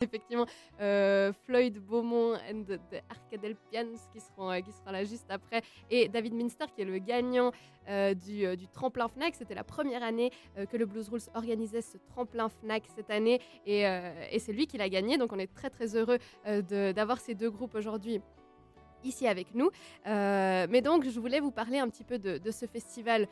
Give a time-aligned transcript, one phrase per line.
[0.04, 0.46] effectivement
[0.80, 6.08] euh, Floyd Beaumont and the Arkadelpians qui seront, euh, qui sera là juste après et
[6.08, 7.52] David Minster qui est le gagnant
[7.88, 9.34] euh, du, du, tremplin FNAC.
[9.34, 10.30] C'était la première année
[10.70, 14.78] que le Blues Rules organisait ce tremplin FNAC cette année et, et c'est lui qui
[14.78, 15.18] l'a gagné.
[15.18, 16.18] Donc on est très très heureux
[16.94, 18.20] d'avoir ces deux groupes aujourd'hui
[19.02, 19.70] ici avec nous.
[20.06, 23.26] mais donc, je voulais vous parler un petit peu de, de ce festival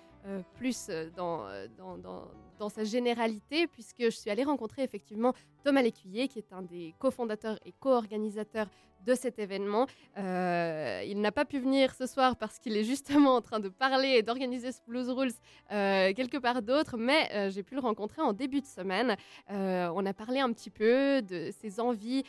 [0.55, 2.25] plus dans, dans, dans,
[2.59, 5.33] dans, sa généralité, puisque je suis allée rencontrer effectivement
[5.65, 8.69] Thomas Lécuyer, qui est un des cofondateurs et co-organisateurs
[9.07, 9.86] de cet événement.
[10.19, 13.69] Euh, il n'a pas pu venir ce soir parce qu'il est justement en train de
[13.69, 15.33] parler et d'organiser ce Blues Rules
[15.72, 19.17] euh, quelque part d'autre, mais euh, j'ai pu le rencontrer en début de semaine.
[19.49, 22.22] on a parlé un petit peu de ses envies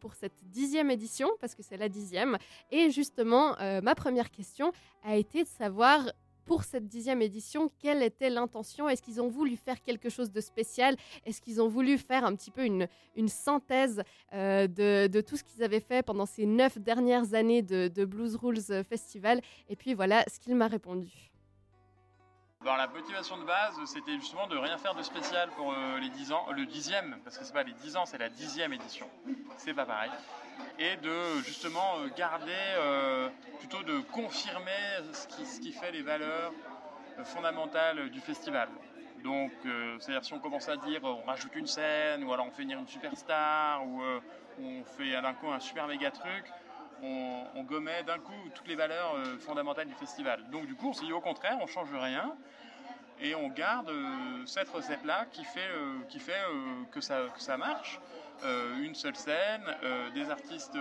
[0.00, 2.36] pour cette dixième édition, parce que c'est la dixième.
[2.70, 6.04] Et justement, ma première question a été de savoir
[6.44, 8.88] pour cette dixième édition, quelle était l'intention?
[8.88, 10.96] Est-ce qu'ils ont voulu faire quelque chose de spécial?
[11.24, 15.36] Est-ce qu'ils ont voulu faire un petit peu une, une synthèse euh, de, de, tout
[15.36, 19.40] ce qu'ils avaient fait pendant ces neuf dernières années de, de Blues Rules Festival?
[19.68, 21.33] Et puis voilà ce qu'il m'a répondu.
[22.64, 26.08] Alors, la motivation de base, c'était justement de rien faire de spécial pour euh, les
[26.08, 29.06] 10 ans, le dixième, parce que c'est pas les 10 ans, c'est la dixième édition.
[29.58, 30.10] C'est pas pareil.
[30.78, 34.70] Et de justement euh, garder, euh, plutôt de confirmer
[35.12, 36.52] ce qui, ce qui fait les valeurs
[37.24, 38.70] fondamentales du festival.
[39.22, 39.52] Donc,
[40.00, 42.78] c'est-à-dire si on commence à dire on rajoute une scène, ou alors on fait venir
[42.78, 44.02] une superstar, ou
[44.58, 46.44] on fait d'un coup un super méga truc,
[47.54, 50.40] on, gommait d'un coup toutes les valeurs euh, fondamentales du festival.
[50.50, 52.32] Donc du coup, on s'est dit au contraire, on change rien
[53.20, 56.32] et on garde euh, cette recette-là qui fait, euh, qui fait
[56.90, 58.00] que, ça, marche.
[58.82, 59.64] une seule scène,
[60.14, 60.76] des artistes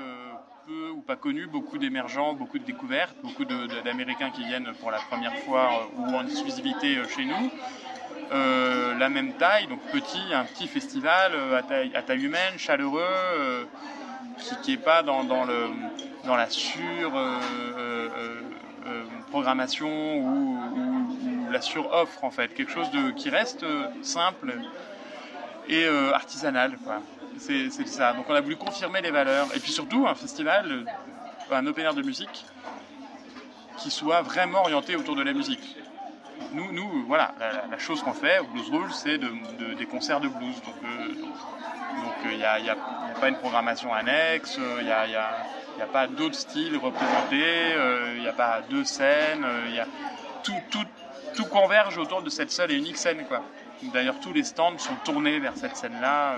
[0.65, 4.99] peu ou pas connus, beaucoup d'émergents, beaucoup de découvertes, beaucoup d'Américains qui viennent pour la
[4.99, 7.51] première fois ou en exclusivité chez nous.
[8.31, 13.67] la même taille, donc petit, un petit festival à taille, humaine, chaleureux,
[14.63, 15.69] qui n'est pas dans, le,
[16.25, 17.37] dans la sur euh,
[17.77, 18.09] euh,
[18.87, 20.59] euh, programmation ou,
[21.51, 23.63] la sur-offre en fait, quelque chose de, qui reste
[24.01, 24.55] simple
[25.69, 26.77] et artisanal.
[27.37, 28.13] C'est ça.
[28.13, 29.47] Donc on a voulu confirmer les valeurs.
[29.55, 30.85] Et puis surtout un festival,
[31.51, 32.45] un open air de musique
[33.77, 35.77] qui soit vraiment orienté autour de la musique.
[36.53, 37.35] Nous, nous voilà,
[37.69, 39.29] la, chose qu'on fait au Blues Roll, c'est de,
[39.77, 40.55] des concerts de blues.
[40.65, 40.75] Donc,
[42.31, 45.45] il n'y a, a, pas une programmation annexe, il a, a,
[45.91, 47.75] pas d'autres styles représentés,
[48.15, 49.87] il n'y a pas deux scènes, il y a
[50.43, 53.25] tout, converge autour de cette seule et unique scène.
[53.93, 56.37] D'ailleurs, tous les stands sont tournés vers cette scène-là.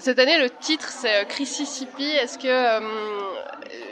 [0.00, 2.04] Cette année, le titre, c'est Mississippi.
[2.04, 2.80] Est-ce que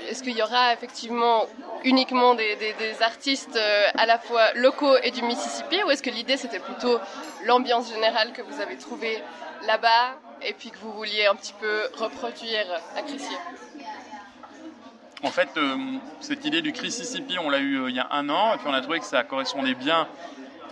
[0.08, 1.46] est-ce qu'il y aura effectivement
[1.84, 3.58] uniquement des, des, artistes
[3.96, 6.98] à la fois locaux et du Mississippi ou est-ce que l'idée c'était plutôt
[7.44, 9.22] l'ambiance générale que vous avez trouvée
[9.66, 10.18] là-bas?
[10.42, 13.36] Et puis que vous vouliez un petit peu reproduire à Crissier
[15.22, 15.76] En fait, euh,
[16.20, 18.66] cette idée du Mississippi, on l'a eu euh, il y a un an, et puis
[18.68, 20.06] on a trouvé que ça correspondait bien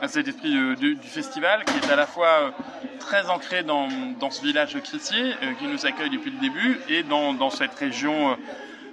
[0.01, 2.53] à cet esprit euh, du, festival, qui est à la fois
[3.01, 3.89] très ancré dans,
[4.31, 8.37] ce village de Crissier, qui nous accueille depuis le début, et dans, cette région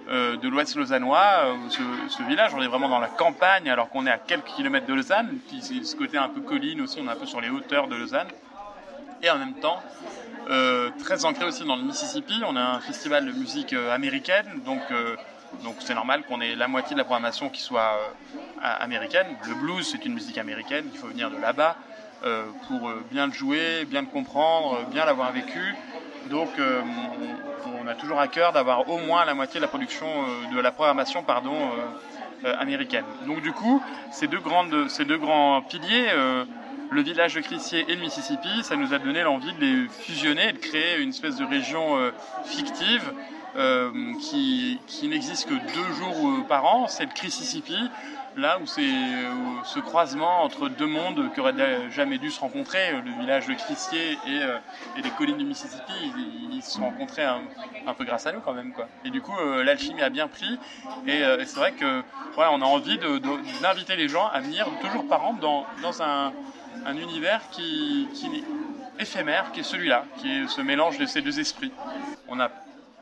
[0.08, 4.12] de l'ouest lausannois, ce, ce, village, on est vraiment dans la campagne, alors qu'on est
[4.12, 7.16] à quelques kilomètres de Lausanne, puis ce côté un peu colline aussi, on est un
[7.16, 8.28] peu sur les hauteurs de Lausanne
[9.22, 9.82] et en même temps
[10.50, 12.42] euh, très ancré aussi dans le Mississippi.
[12.48, 15.16] On a un festival de musique euh, américaine, donc euh,
[15.64, 17.98] donc c'est normal qu'on ait la moitié de la programmation qui soit
[18.62, 19.28] américaine.
[19.48, 21.78] Le blues, c'est une musique américaine, il faut venir de là-bas
[22.68, 25.76] pour bien le jouer, bien le comprendre, bien l'avoir vécu.
[26.30, 30.08] Donc on, a toujours à cœur d'avoir au moins la moitié de la production,
[30.54, 31.56] de la programmation pardon,
[32.44, 33.06] américaine.
[33.26, 36.10] Donc du coup, ces deux, grandes, ces deux grands piliers
[36.96, 40.50] le village de Crissier et le Mississippi, ça nous a donné l'envie de les fusionner
[40.50, 42.12] et de créer une espèce de région euh,
[42.46, 43.12] fictive
[43.58, 43.92] euh,
[44.22, 47.90] qui, n'existe que deux jours euh, par an, c'est le Mississippi,
[48.38, 48.94] là où c'est
[49.66, 54.18] ce croisement entre deux mondes qui n'auraient jamais dû se rencontrer, le village de Crissier
[54.28, 55.94] et, les collines du Mississippi,
[56.52, 58.74] ils, se sont rencontrés un, peu grâce à nous quand même.
[59.06, 60.60] Et du coup, l'alchimie a bien pris,
[61.08, 62.04] et, c'est vrai que
[62.34, 63.00] voilà, on a envie
[63.62, 66.34] d'inviter les gens à venir toujours par an dans, dans un
[66.86, 71.40] un univers qui, est éphémère, qui est celui-là, qui est ce mélange de ces deux
[71.40, 71.72] esprits.
[72.28, 72.50] On a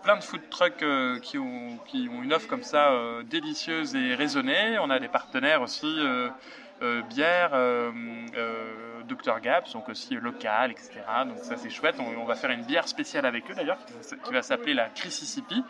[0.03, 4.77] plein de food trucks euh, qui, ont, une offre comme ça euh, délicieuse et raisonnée.
[4.79, 6.29] On a des partenaires aussi, euh,
[7.09, 7.51] bière,
[9.07, 11.01] Dr Gaps, donc aussi local, etc.
[11.25, 11.95] Donc ça c'est chouette.
[11.99, 13.79] On, va faire une bière spéciale avec eux d'ailleurs,
[14.23, 15.63] qui, va s'appeler la Mississippi.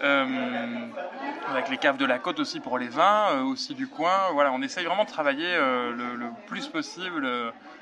[0.00, 4.30] avec les caves de la côte aussi pour les vins, aussi du coin.
[4.32, 7.26] Voilà, on essaye vraiment de travailler le, le, plus possible.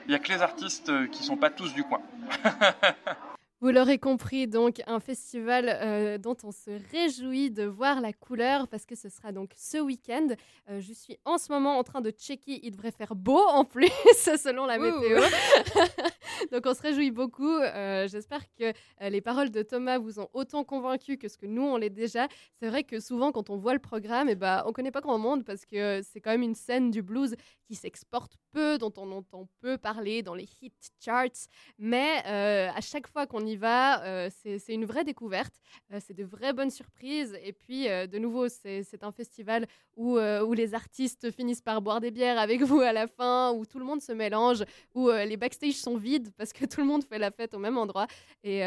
[0.07, 2.01] Il n'y a que les artistes qui sont pas tous du coin.
[3.61, 8.69] Vous l'aurez compris, donc un festival euh, dont on se réjouit de voir la couleur
[8.69, 10.29] parce que ce sera donc ce week-end.
[10.71, 13.65] Euh, je suis en ce moment en train de checker, il devrait faire beau en
[13.65, 15.19] plus selon la météo.
[16.53, 17.53] donc on se réjouit beaucoup.
[17.53, 21.65] Euh, j'espère que les paroles de Thomas vous ont autant convaincu que ce que nous
[21.65, 22.29] on l'est déjà.
[22.61, 25.01] C'est vrai que souvent quand on voit le programme, et eh ben, on connaît pas
[25.01, 27.35] grand monde parce que c'est quand même une scène du blues
[27.67, 30.75] qui s'exporte peu, dont on entend peu parler dans les hit
[31.05, 31.49] charts.
[31.77, 35.55] Mais à chaque fois qu'on y va, euh, c'est une vraie découverte,
[35.93, 37.39] euh, c'est de vraies bonnes surprises.
[37.43, 39.67] Et puis, euh, de nouveau, c'est un festival
[39.97, 40.19] où,
[40.55, 43.85] les artistes finissent par boire des bières avec vous à la fin, où tout le
[43.85, 44.65] monde se mélange,
[44.95, 47.79] où les backstage sont vides parce que tout le monde fait la fête au même
[47.79, 48.07] endroit.
[48.45, 48.61] Et,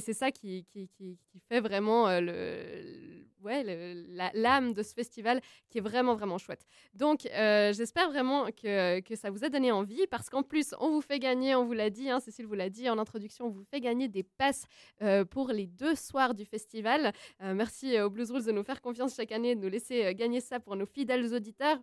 [0.00, 0.64] c'est ça qui,
[1.48, 3.64] fait vraiment le, ouais,
[4.34, 6.66] l'âme de ce festival qui est vraiment, vraiment chouette.
[6.94, 11.00] Donc, j'espère vraiment que, que, ça vous a donné envie parce qu'en plus, on vous
[11.00, 13.64] fait gagner, on vous l'a dit, hein, Cécile vous l'a dit en introduction, on vous
[13.64, 14.66] fait gagner des passes
[15.02, 17.12] euh, pour les deux soirs du festival.
[17.42, 20.14] Euh, merci euh, aux Blues Rules de nous faire confiance chaque année, de nous laisser
[20.14, 21.78] gagner ça pour nos fidèles auditeurs.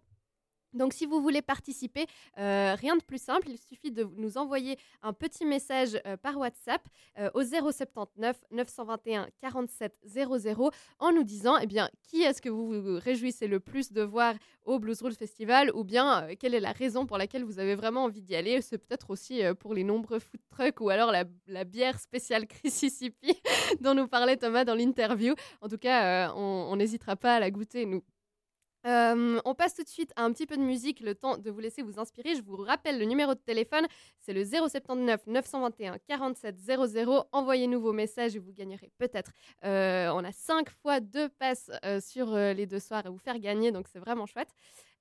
[0.76, 2.06] Donc si vous voulez participer,
[2.38, 6.38] euh, rien de plus simple, il suffit de nous envoyer un petit message euh, par
[6.38, 6.82] WhatsApp
[7.18, 12.82] euh, au 079 921 47 00 en nous disant eh bien qui est-ce que vous
[12.82, 14.36] vous réjouissez le plus de voir
[14.66, 18.04] au Blues Rules Festival ou bien quelle est la raison pour laquelle vous avez vraiment
[18.04, 18.62] envie d'y aller?
[18.62, 23.34] C'est peut-être aussi pour les nombreux food trucks ou alors la, bière spéciale Mississippi
[23.82, 25.36] dont nous parlait Thomas dans l'interview.
[25.62, 28.04] En tout cas, on n'hésitera pas à la goûter nous.
[28.86, 31.60] On passe tout de suite à un petit peu de musique, le temps de vous
[31.60, 32.36] laisser vous inspirer.
[32.36, 33.88] Je vous rappelle le numéro de téléphone,
[34.20, 37.26] c'est le 079 921 47 00.
[37.32, 39.32] Envoyez-nous vos messages et vous gagnerez peut-être.
[39.64, 41.72] On a 5 fois deux passes
[42.02, 44.50] sur les deux soirs à vous faire gagner, donc c'est vraiment chouette.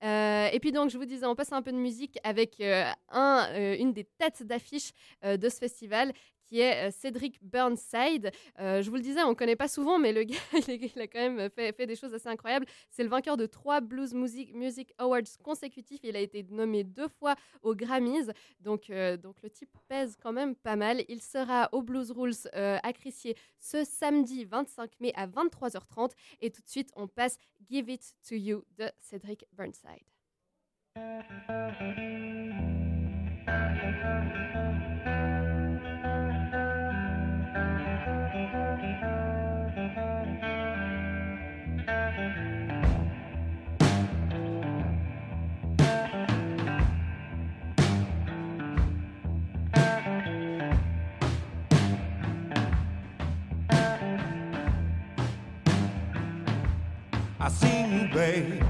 [0.03, 2.63] et puis donc, je vous disais, on passe un peu de musique avec
[3.11, 4.93] un, une des têtes d'affiche
[5.23, 6.13] de ce festival
[6.45, 8.31] qui est euh, Cédric Burnside.
[8.61, 10.37] Euh, je vous le disais, on ne connaît pas souvent, mais le gars,
[10.69, 12.67] il a quand même fait, des choses assez incroyables.
[12.91, 16.01] C'est le vainqueur de trois Blues Music, Music Awards consécutifs.
[16.03, 18.31] Il a été nommé deux fois aux Grammys.
[18.61, 21.05] Donc, euh, donc le type pèse quand même pas mal.
[21.09, 26.13] Il sera au Blues Rules à Crissier ce samedi 25 mai à 23h30.
[26.41, 27.39] Et tout de suite, on passe
[27.69, 30.05] Give It To You de Cédric Burnside.
[57.45, 58.63] I seen you, babe,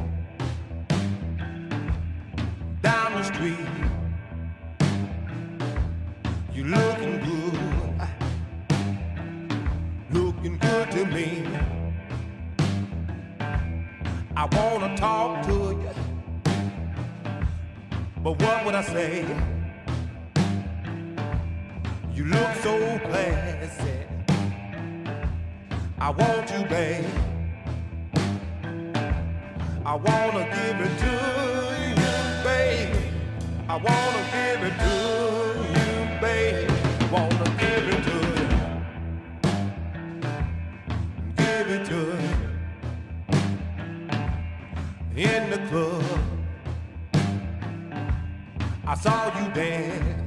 [2.83, 3.69] down the street.
[6.53, 8.09] You looking good,
[10.11, 11.47] looking good to me.
[14.37, 15.91] I wanna talk to you,
[18.25, 19.25] but what would I say?
[22.13, 24.07] You look so classy.
[26.01, 27.34] I want you, babe.
[29.87, 31.13] I wanna give it to
[31.91, 33.05] you, baby.
[33.69, 34.97] I wanna give it to
[35.75, 35.91] you,
[36.23, 36.73] baby.
[37.13, 38.49] Wanna give it to you.
[41.37, 42.01] Give it to
[45.17, 45.23] you.
[45.23, 46.21] In the club,
[48.87, 50.24] I saw you dance.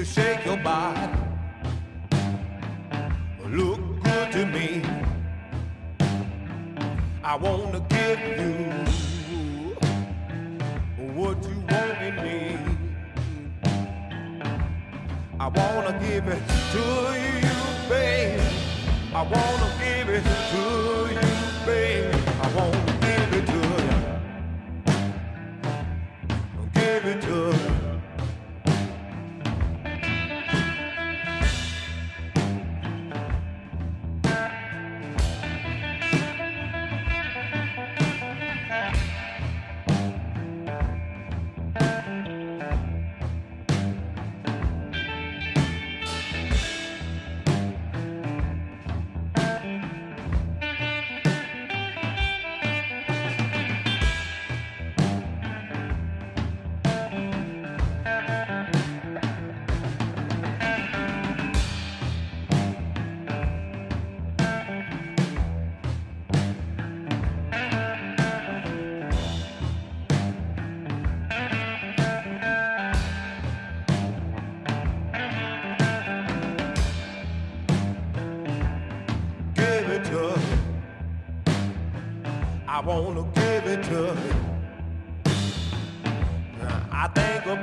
[0.00, 1.12] You shake your body
[3.48, 4.82] look good to me.
[7.22, 8.52] I wanna give you
[11.16, 12.40] what you want in me.
[15.38, 16.42] I wanna give it
[16.74, 16.86] to
[17.44, 17.58] you,
[17.90, 18.40] babe.
[19.12, 19.79] I wanna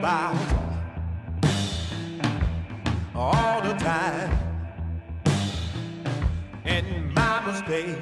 [0.08, 0.38] about
[3.14, 4.32] all the time
[6.64, 7.98] and my mistake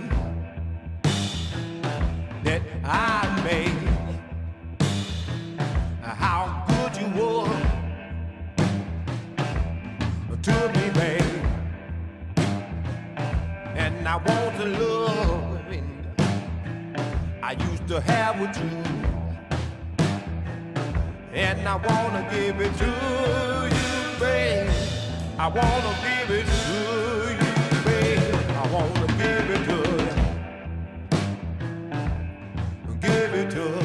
[2.44, 3.90] that I made.
[6.04, 7.62] How good you were
[10.44, 11.42] to me, babe.
[13.84, 15.60] And I want the love
[17.42, 18.95] I used to have with you.
[21.36, 24.70] And I wanna give it to you, babe.
[25.38, 26.54] I wanna give it to
[27.42, 28.36] you, babe.
[28.56, 29.78] I wanna give it to
[32.88, 32.98] you.
[33.02, 33.85] Give it to you.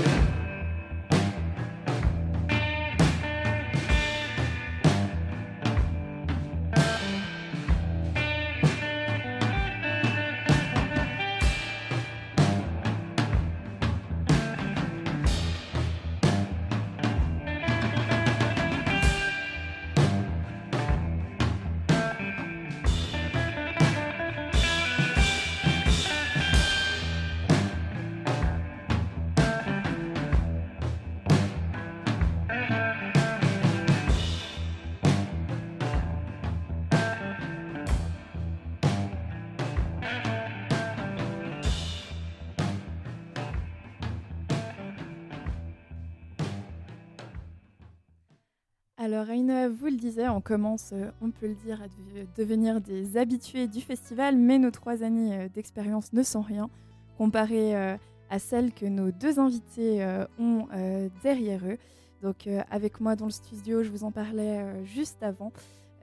[49.12, 51.86] Alors Reina, vous le disiez, on commence, euh, on peut le dire, à
[52.38, 56.70] devenir des habitués du festival, mais nos trois années euh, d'expérience ne sont rien
[57.18, 57.96] comparé euh,
[58.30, 60.06] à celles que nos deux invités
[60.38, 60.68] ont
[61.24, 61.76] derrière eux.
[62.22, 65.50] Donc avec moi dans le studio, je vous en parlais juste avant.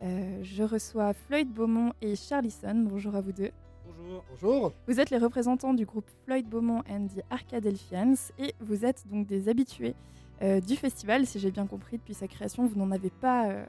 [0.02, 2.76] je reçois Floyd Beaumont et Charlison.
[2.76, 3.52] Bonjour à vous deux.
[3.86, 4.24] Bonjour.
[4.30, 4.74] Bonjour.
[4.86, 9.28] Vous êtes les représentants du groupe Floyd Beaumont and the Arcadelphians et vous êtes donc
[9.28, 9.96] des habitués
[10.42, 13.66] euh, du festival, si j'ai bien compris, depuis sa création, vous n'en avez pas, euh,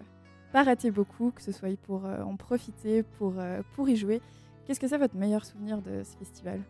[0.52, 3.34] pas raté beaucoup, que ce soit pour euh, en profiter, pour,
[3.74, 4.20] pour y jouer.
[4.66, 6.60] Qu'est-ce que c'est votre meilleur souvenir de ce festival?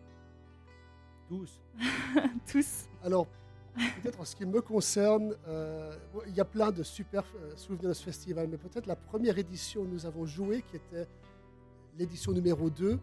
[1.27, 1.61] Tous.
[2.51, 2.87] Tous.
[3.03, 3.27] Alors,
[3.75, 5.35] peut-être en ce qui me concerne,
[6.27, 7.23] il y a plein de super
[7.55, 11.07] souvenirs de ce festival, mais peut-être la première édition où nous avons joué, qui était
[11.97, 12.97] l'édition numéro 2,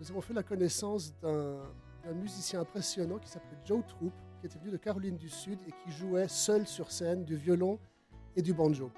[0.00, 4.12] nous avons fait la connaissance d'un musicien impressionnant qui s'appelait Joe Troop,
[4.46, 7.78] qui était venu de Caroline du Sud et qui jouait seul sur scène du violon
[8.36, 8.92] et du banjo.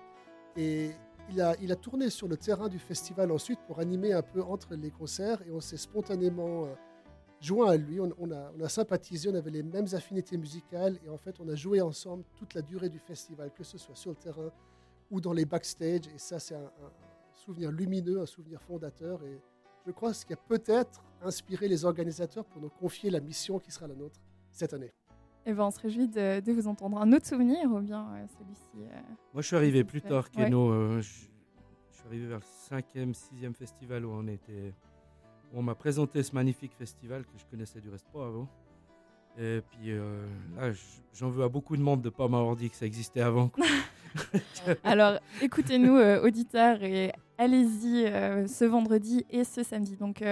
[0.57, 0.90] Et
[1.31, 4.43] il a, il a tourné sur le terrain du festival ensuite pour animer un peu
[4.43, 6.75] entre les concerts et on s'est spontanément euh,
[7.40, 7.99] joint à lui.
[8.00, 11.49] On, a, on, a, sympathisé, on avait les mêmes affinités musicales et en fait on
[11.49, 14.50] a joué ensemble toute la durée du festival, que ce soit sur le terrain
[15.11, 16.09] ou dans les backstage.
[16.14, 16.93] Et ça c'est un, un
[17.37, 19.40] souvenir lumineux, un souvenir fondateur et
[19.87, 23.71] je crois ce qui a peut-être inspiré les organisateurs pour nous confier la mission qui
[23.71, 24.93] sera la nôtre cette année.
[25.50, 27.00] Eh ben, on se réjouit de, de, vous entendre.
[27.00, 29.00] Un autre souvenir ou bien euh, celui-ci euh,
[29.33, 30.71] Moi, je suis arrivé plus tard qu'Eno.
[30.71, 34.75] Euh, je, suis arrivé vers le cinquième, sixième festival où on était.
[35.55, 38.47] on m'a présenté ce magnifique festival que je connaissais du reste pas avant.
[39.38, 39.95] Et puis
[40.59, 40.71] là,
[41.14, 43.50] j'en veux à beaucoup de monde de ne pas m'avoir dit que ça existait avant.
[44.85, 48.05] Alors, écoutez-nous, auditeurs, et allez-y
[48.49, 49.97] ce vendredi et ce samedi.
[49.97, 50.23] Donc,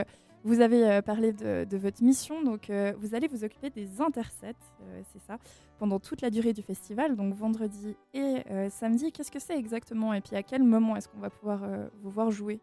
[0.47, 4.55] vous avez euh, parlé de, votre mission, donc euh, vous allez vous occuper des intersets,
[4.81, 5.39] euh, c'est ça,
[5.79, 9.11] pendant toute la durée du festival, donc vendredi et samedi.
[9.11, 11.61] Qu'est-ce que c'est exactement Et puis à quel moment est-ce qu'on va pouvoir
[12.01, 12.61] vous voir jouer?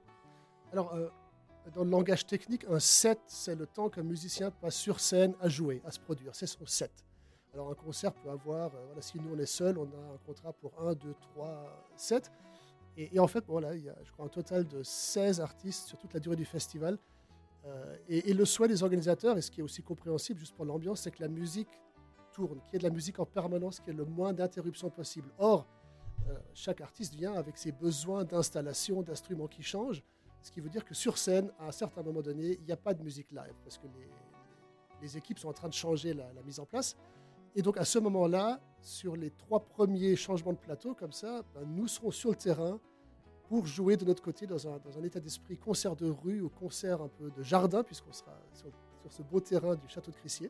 [0.72, 0.96] Alors,
[1.76, 5.50] dans le langage technique, un set, c'est le temps qu'un musicien passe sur scène à
[5.50, 6.34] jouer, à se produire.
[6.34, 6.92] C'est son set.
[7.54, 10.72] Alors un concert peut avoir, si nous on est seul, on a un contrat pour
[10.82, 12.32] 1, 2, 3, 7.
[12.96, 15.98] Et, en fait, voilà, il y a, je crois, un total de 16 artistes sur
[15.98, 16.98] toute la durée du festival.
[17.66, 21.02] Euh, et, le souhait des organisateurs, et ce qui est aussi compréhensible juste pour l'ambiance,
[21.02, 21.70] c'est que la musique
[22.34, 24.90] tourne, qu'il y ait de la musique en permanence, qu'il y ait le moins d'interruptions
[24.90, 25.30] possible.
[25.38, 25.66] Or,
[26.28, 30.04] euh, chaque artiste vient avec ses besoins d'installation, d'instruments qui changent,
[30.42, 32.78] ce qui veut dire que sur scène, à un certain moment donné, il n'y a
[32.78, 33.88] pas de musique live, parce que
[35.02, 36.96] les, équipes sont en train de changer la, mise en place.
[37.56, 41.66] Et donc à ce moment-là, sur les trois premiers changements de plateau, comme ça, ben,
[41.66, 42.80] nous serons sur le terrain
[43.54, 47.08] pour jouer de notre côté dans un, état d'esprit concert de rue ou concert un
[47.08, 48.72] peu de jardin, puisqu'on sera sur,
[49.12, 50.50] ce beau terrain du château de Crissier.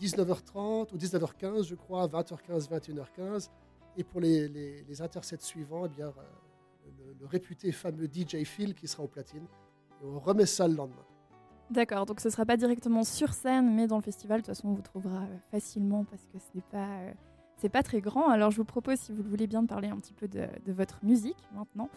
[0.00, 3.50] 19h30 euh, ou 19h15, je crois, 20h15, 21h15.
[3.98, 6.10] Et pour les, les, intersets suivants, eh euh,
[7.20, 9.44] le, réputé fameux DJ Phil qui sera au platine.
[10.02, 11.04] Et on remet ça le lendemain.
[11.68, 14.54] D'accord, donc ce ne sera pas directement sur scène, mais dans le festival, de toute
[14.54, 17.12] façon, on vous trouvera euh, facilement parce que ce n'est pas
[17.62, 18.28] c'est pas très grand.
[18.28, 20.48] Alors je vous propose, si vous le voulez bien, de parler un petit peu de,
[20.66, 21.88] votre musique maintenant.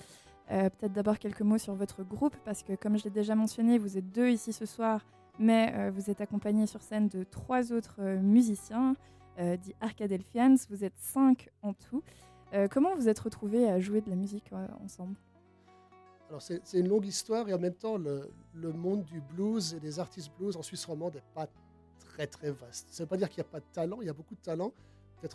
[0.51, 3.79] Euh, peut-être d'abord quelques mots sur votre groupe, parce que comme je l'ai déjà mentionné,
[3.79, 5.03] vous êtes deux ici ce soir,
[5.39, 8.95] mais vous êtes accompagné sur scène de trois autres musiciens,
[9.39, 10.55] dit Arcadelfians.
[10.69, 12.03] Vous êtes cinq en tout.
[12.69, 14.51] comment vous êtes retrouvés à jouer de la musique
[14.83, 15.15] ensemble?
[16.29, 19.79] Alors c'est une longue histoire et en même temps le, le, monde du blues et
[19.79, 21.47] des artistes blues en Suisse romande n'est pas
[21.99, 22.87] très très vaste.
[22.91, 24.35] Ça ne veut pas dire qu'il n'y a pas de talent, il y a beaucoup
[24.35, 24.71] de talent,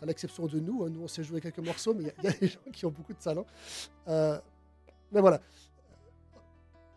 [0.03, 0.85] à l'exception de nous.
[0.85, 0.91] Hein.
[0.91, 3.13] Nous on sait jouer quelques morceaux, mais il y, a des gens qui ont beaucoup
[3.13, 3.47] de talent.
[4.09, 4.39] Euh,
[5.13, 5.41] mais voilà.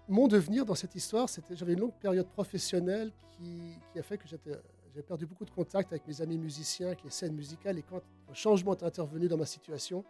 [0.07, 4.17] Mon devenir dans cette histoire, c'était j'avais une longue période professionnelle qui, qui a fait
[4.17, 7.77] que j'ai perdu beaucoup de contact avec mes amis musiciens, avec les scènes musicales.
[7.79, 10.03] Et quand un changement est intervenu dans ma situation,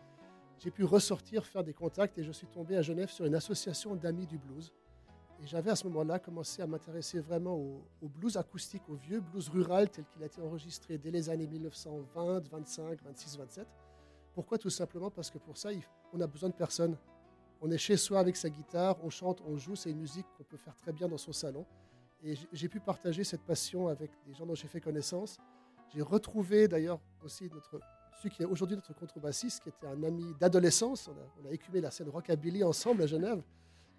[0.59, 3.95] j'ai pu ressortir, faire des contacts et je suis tombé à Genève sur une association
[3.95, 4.71] d'amis du blues.
[5.41, 9.49] Et j'avais à ce moment-là commencé à m'intéresser vraiment au, blues acoustique, au vieux blues
[9.49, 13.67] rural tel qu'il a été enregistré dès les années 1920, 25, 26, 27.
[14.33, 14.57] Pourquoi?
[14.57, 15.69] Tout simplement parce que pour ça,
[16.13, 16.97] on a besoin de personne.
[17.61, 20.43] On est chez soi avec sa guitare, on chante, on joue, c'est une musique qu'on
[20.43, 21.65] peut faire très bien dans son salon.
[22.23, 25.37] Et j'ai pu partager cette passion avec des gens dont j'ai fait connaissance.
[25.93, 27.49] J'ai retrouvé d'ailleurs aussi
[28.17, 31.09] celui qui est aujourd'hui notre contrebassiste, qui était un ami d'adolescence.
[31.43, 33.43] On a, écumé la scène rockabilly ensemble à Genève.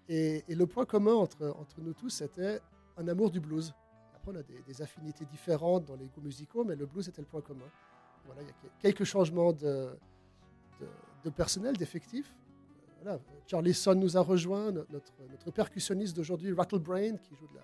[0.07, 2.59] Et, le point commun entre, entre nous tous, c'était
[2.97, 3.73] un amour du blues.
[4.15, 7.27] Après, on a des, affinités différentes dans les goûts musicaux, mais le blues était le
[7.27, 7.69] point commun.
[8.25, 9.89] Voilà, il y a quelques changements de,
[11.23, 12.35] de, personnel, d'effectifs.
[13.01, 13.19] Voilà.
[13.47, 17.61] Charlie Son nous a rejoint, notre, notre percussionniste d'aujourd'hui, Rattlebrain, qui joue de la,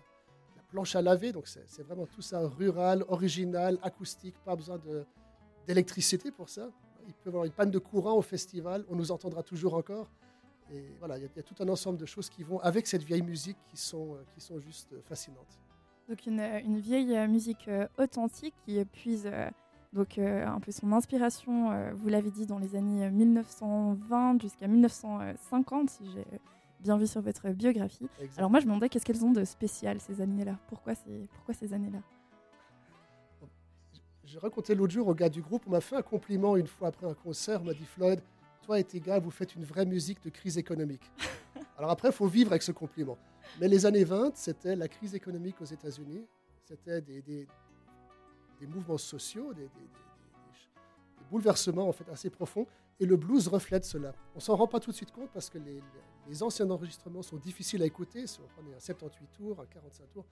[0.56, 1.32] la planche à laver.
[1.32, 5.06] Donc, c'est vraiment tout ça rural, original, acoustique, pas besoin de
[5.68, 6.70] d'électricité pour ça.
[7.08, 10.10] Il peut y avoir une panne de courant au festival, on nous entendra toujours encore.
[10.74, 13.24] Et voilà, il y, a tout un ensemble de choses qui vont avec cette vieille
[13.24, 15.60] musique qui sont, euh, qui sont juste fascinantes.
[16.08, 19.30] Donc une, une vieille euh, musique euh, authentique qui puise
[19.94, 26.10] donc un peu son inspiration, vous l'avez dit, dans les années 1920 jusqu'à 1950, si
[26.14, 26.26] j'ai
[26.80, 28.08] bien vu sur votre biographie.
[28.38, 30.58] Alors moi, je me demandais qu'est-ce qu'elles ont de spécial ces années-là?
[30.70, 30.94] Pourquoi,
[31.34, 32.00] pourquoi ces années-là?
[34.24, 36.88] J'ai raconté l'autre jour au gars du groupe, on m'a fait un compliment une fois
[36.88, 38.22] après un concert, on m'a dit Floyd,
[38.62, 41.12] toi et tes gars, vous faites une vraie musique de crise économique.
[41.78, 43.18] Alors après, il faut vivre avec ce compliment.
[43.60, 46.26] Mais les années 20, c'était la crise économique aux États-Unis,
[46.64, 47.48] c'était des, des,
[48.68, 49.70] mouvements sociaux, des, des,
[51.30, 52.68] bouleversements en fait assez profonds,
[53.00, 54.14] et le blues reflète cela.
[54.36, 55.82] On s'en rend pas tout de suite compte parce que les,
[56.28, 60.12] les anciens enregistrements sont difficiles à écouter, si on prend un 78 tours, un 45
[60.12, 60.26] tours,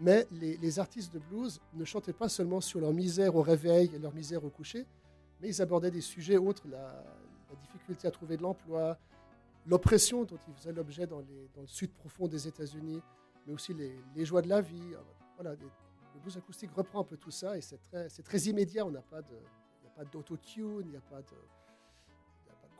[0.00, 3.98] mais les, artistes de blues ne chantaient pas seulement sur leur misère au réveil et
[3.98, 4.86] leur misère au coucher,
[5.40, 7.04] mais ils abordaient des sujets autres, la,
[7.56, 8.98] difficulté à trouver de l'emploi,
[9.66, 13.00] l'oppression dont ils faisaient l'objet dans, le sud profond des États-Unis,
[13.46, 14.94] mais aussi les, joies de la vie.
[15.36, 18.84] Voilà, le blues acoustique reprend un peu tout ça et c'est très, très, immédiat.
[18.86, 21.36] On n'a pas de, il n'y a pas d'autotune, il n'y a pas de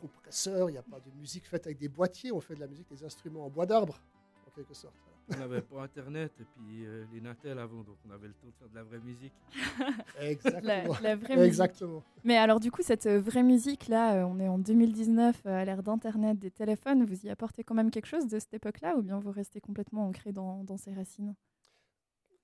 [0.00, 2.32] compresseur, il n'y a pas de musique faite avec des boîtiers.
[2.32, 4.00] On fait de la musique des instruments en bois d'arbre,
[4.46, 5.09] en quelque sorte.
[5.32, 8.48] On n'avait pas Internet et puis euh, les Natel avant, donc on avait le temps
[8.48, 9.32] de faire de la vraie musique.
[10.20, 10.96] Exactement.
[11.02, 11.48] La, vraie musique.
[11.48, 12.02] Exactement.
[12.24, 15.64] Mais alors du coup, cette euh, vraie musique, là, euh, on est en 2019, à
[15.64, 19.02] l'ère d'Internet, des téléphones, vous y apportez quand même quelque chose de cette époque-là ou
[19.02, 21.34] bien vous restez complètement ancré dans, dans ces racines?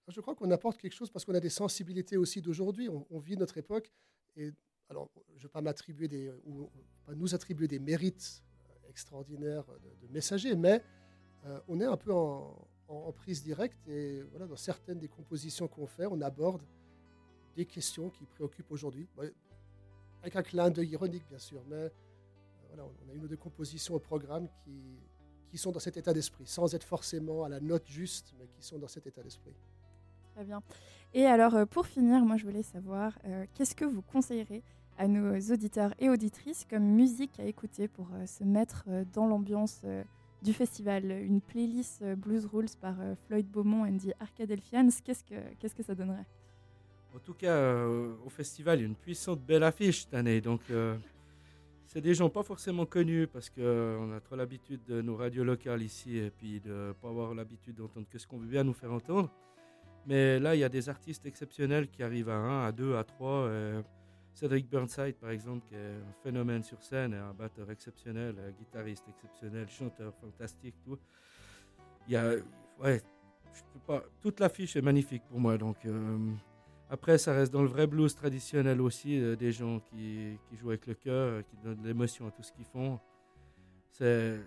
[0.08, 2.88] Je crois qu'on apporte quelque chose parce qu'on a des sensibilités aussi d'aujourd'hui.
[2.88, 3.90] On, vit notre époque
[4.36, 4.52] et
[4.88, 6.70] alors je ne vais pas m'attribuer des, ou
[7.04, 8.44] pas nous attribuer des mérites
[8.88, 10.80] extraordinaires de, de messagers, mais
[11.66, 12.56] on est un peu en,
[12.88, 13.86] en, prise directe.
[13.88, 16.62] Et voilà, dans certaines des compositions qu'on fait, on aborde
[17.56, 19.08] des questions qui préoccupent aujourd'hui.
[20.22, 21.62] Avec un clin d'œil ironique, bien sûr.
[21.68, 21.88] Mais euh,
[22.68, 24.98] voilà, on a une ou deux compositions au programme qui,
[25.48, 28.62] qui sont dans cet état d'esprit, sans être forcément à la note juste, mais qui
[28.62, 29.54] sont dans cet état d'esprit.
[30.34, 30.62] Très bien.
[31.14, 34.62] Et alors, euh, pour finir, moi, je voulais savoir, euh, qu'est-ce que vous conseillerez
[34.98, 39.82] à nos auditeurs et auditrices comme musique à écouter pour se mettre dans l'ambiance
[40.42, 45.24] du festival, une playlist euh, Blues Rules par euh, Floyd Beaumont et The Arcadelfians, qu'est-ce
[45.24, 46.26] que, que ça donnerait?
[47.14, 50.40] En tout cas, euh, au festival, il y a une puissante belle affiche cette année.
[50.40, 50.60] Donc,
[51.86, 55.82] c'est des gens pas forcément connus parce qu'on a trop l'habitude de nos radios locales
[55.82, 58.92] ici et puis de pas avoir l'habitude d'entendre que ce qu'on veut bien nous faire
[58.92, 59.30] entendre.
[60.06, 63.04] Mais là, il y a des artistes exceptionnels qui arrivent à 1, à 2, à
[63.04, 63.48] 3.
[64.36, 69.04] Cédric Burnside, par exemple, qui est un phénomène sur scène, un batteur exceptionnel, un guitariste
[69.08, 70.98] exceptionnel, chanteur fantastique, tout.
[72.06, 72.34] Il y a,
[72.82, 73.00] ouais,
[73.54, 75.56] je peux pas, toute l'affiche est magnifique pour moi.
[75.56, 76.18] Donc, euh,
[76.90, 80.68] après, ça reste dans le vrai blues traditionnel aussi, euh, des gens qui, qui, jouent
[80.68, 83.00] avec le cœur, euh, qui donnent de l'émotion à tout ce qu'ils font.
[83.92, 84.38] C'est,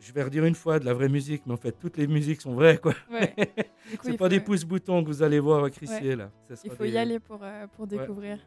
[0.00, 2.40] je vais redire une fois de la vraie musique, mais en fait, toutes les musiques
[2.40, 2.94] sont vraies, quoi.
[3.08, 3.32] Ouais.
[4.02, 6.32] c'est pas des pouces-boutons que vous allez voir à Crissier, là.
[6.64, 7.40] il faut y aller pour,
[7.76, 8.40] pour découvrir.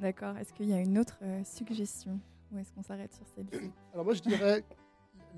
[0.00, 0.36] D'accord.
[0.36, 2.20] Est-ce qu'il y a une autre euh, suggestion
[2.52, 3.70] ou est-ce qu'on s'arrête sur celle-ci?
[3.92, 4.64] Alors moi je dirais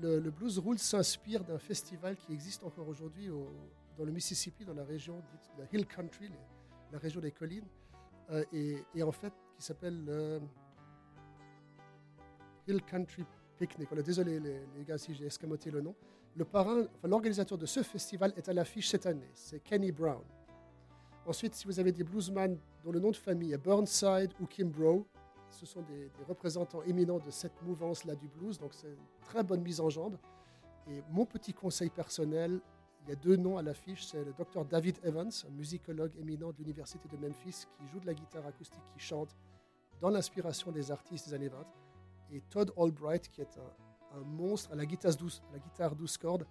[0.01, 3.29] le, le Blues Rules s'inspire d'un festival qui existe encore aujourd'hui
[3.97, 6.29] dans le Mississippi, dans la région dite la Hill Country,
[6.91, 7.65] la région des collines,
[8.53, 10.39] et, et, en fait qui s'appelle
[12.67, 13.25] Hill Country
[13.57, 13.93] Picnic.
[14.05, 15.95] Désolé les, gars si j'ai escamoté le nom.
[16.35, 19.29] Le parrain, l'organisateur de ce festival est à l'affiche cette année.
[19.33, 20.23] C'est Kenny Brown.
[21.29, 25.05] Ensuite, si vous avez des bluesman dont le nom de famille est Burnside ou Kimbrough,
[25.51, 29.61] ce sont des, représentants éminents de cette mouvance-là du blues, donc c'est une très bonne
[29.61, 30.17] mise en jambe.
[30.87, 32.59] Et mon petit conseil personnel,
[33.03, 36.49] il y a deux noms à l'affiche, c'est le docteur David Evans, un musicologue éminent
[36.49, 39.35] de l'université de Memphis, qui joue de la guitare acoustique, qui chante
[40.01, 41.63] dans l'inspiration des artistes des années 20,
[42.31, 43.55] et Todd Albright, qui est
[44.15, 46.47] un, monstre à la guitare douce, à la guitare douce cordes,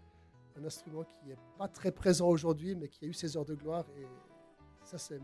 [0.56, 3.56] un instrument qui n'est pas très présent aujourd'hui, mais qui a eu ses heures de
[3.56, 3.84] gloire,
[4.88, 5.20] ça c'est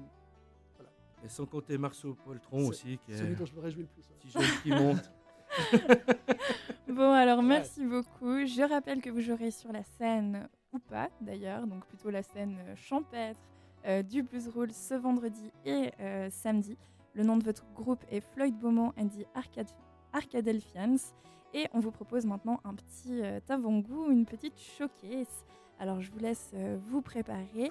[1.24, 4.02] et sans compter Marceau Poltron aussi, qui est celui dont je me réjouis le plus.
[4.02, 5.10] Petit jeune qui monte.
[6.88, 8.44] bon, alors merci beaucoup.
[8.44, 12.58] Je rappelle que vous jouerez sur la scène, ou pas d'ailleurs, donc plutôt la scène
[12.66, 13.40] euh, champêtre
[13.86, 16.76] euh, du Blues Roll ce vendredi et euh, samedi.
[17.14, 19.70] Le nom de votre groupe est Floyd Beaumont and the Arcade,
[20.12, 21.14] Arcadelphians.
[21.54, 25.46] Et on vous propose maintenant un petit avant-goût, une petite showcase.
[25.78, 26.52] Alors je vous laisse
[26.88, 27.70] vous préparer.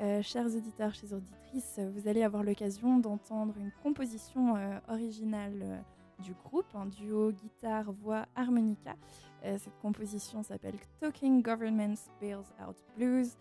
[0.00, 5.78] Euh, chers auditeurs, chers auditrices, vous allez avoir l'occasion d'entendre une composition euh, originale euh,
[6.22, 8.94] du groupe, un duo guitare, voix, harmonica.
[9.42, 13.36] cette composition s'appelle Talking Government Bails Out Blues,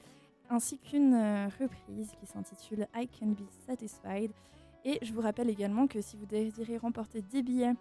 [0.50, 1.13] ainsi qu'une
[1.60, 4.32] reprise qui s'intitule I Can Be Satisfied.
[4.86, 7.74] Et je vous rappelle également que si vous désirez remporter des billets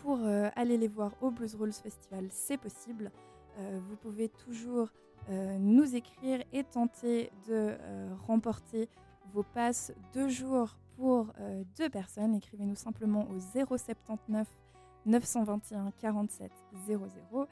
[0.00, 0.20] pour
[0.54, 3.10] aller les voir au Blues Rules Festival, c'est possible.
[3.88, 4.88] Vous pouvez toujours
[5.28, 8.88] euh, nous écrire et tenter de euh, remporter
[9.32, 12.34] vos passes deux jours pour euh, deux personnes.
[12.34, 14.48] Écrivez-nous simplement au 079
[15.06, 16.50] 921 47
[16.86, 17.46] 00.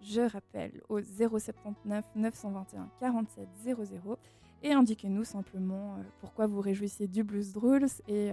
[0.00, 4.18] Je rappelle au 079 921 47 00
[4.62, 8.30] et indiquez-nous simplement pourquoi vous réjouissez du Blues Drools et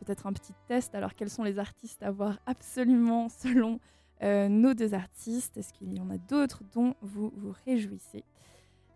[0.00, 0.94] peut-être un petit test.
[0.94, 3.80] Alors, quels sont les artistes à voir absolument selon
[4.22, 8.24] euh, nos deux artistes Est-ce qu'il y en a d'autres dont vous vous réjouissez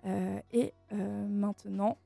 [0.05, 1.99] euh, Et euh, maintenant,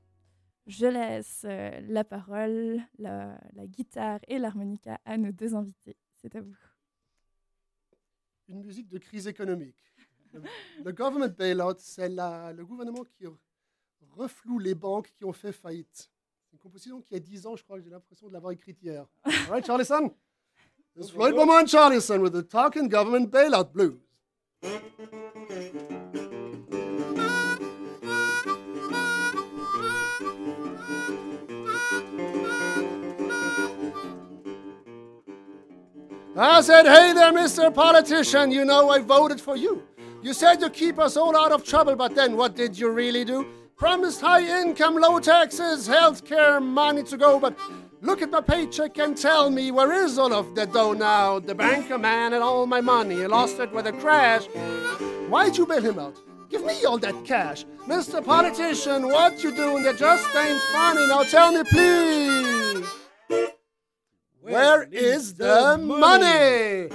[0.67, 5.97] je laisse la parole, la, guitare et l'harmonica à nos deux invités.
[6.21, 6.55] C'est à vous.
[8.47, 9.83] Une musique de crise économique.
[10.83, 13.25] Le, government bailout, c'est le gouvernement qui
[14.15, 16.11] refloue les banques qui ont fait faillite.
[16.45, 19.05] C'est une composition qui a 10 ans, je crois, j'ai l'impression de l'avoir écrite hier.
[19.23, 20.13] All right, Charlison
[20.95, 23.99] It's Floyd Beaumont Charlison with the Talking Government Bailout Blues.
[36.41, 37.73] I said, hey there, Mr.
[37.73, 39.83] Politician, you know I voted for you.
[40.21, 43.23] You said to keep us all out of trouble, but then what did you really
[43.23, 43.45] do?
[43.77, 47.57] Promised high income, low taxes, health care, money to go, but
[48.01, 51.39] Look at my paycheck and tell me where is all of the dough now?
[51.39, 54.45] The banker man and all my money, he lost it with a crash.
[55.27, 56.17] Why'd you bail him out?
[56.49, 57.65] Give me all that cash.
[57.87, 58.23] Mr.
[58.23, 59.83] Politician, what you doing?
[59.83, 61.07] That just ain't funny.
[61.07, 62.87] Now tell me, please.
[64.39, 66.87] Where is the money?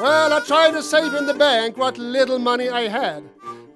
[0.00, 3.22] Well, I tried to save in the bank what little money I had.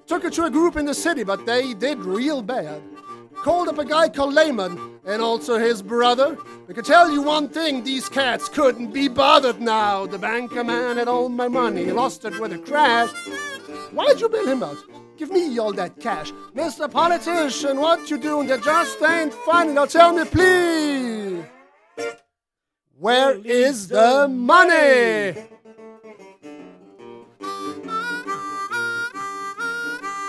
[0.07, 2.81] Took it to a group in the city, but they did real bad.
[3.35, 6.37] Called up a guy called Layman and also his brother.
[6.69, 10.05] I can tell you one thing, these cats couldn't be bothered now.
[10.05, 13.09] The banker man had all my money, he lost it with a crash.
[13.91, 14.77] Why'd you bail him out?
[15.17, 16.31] Give me all that cash.
[16.55, 16.89] Mr.
[16.89, 18.47] Politician, what you doing?
[18.47, 19.73] That just ain't funny.
[19.73, 21.43] Now tell me, please.
[22.97, 25.35] Where is the money?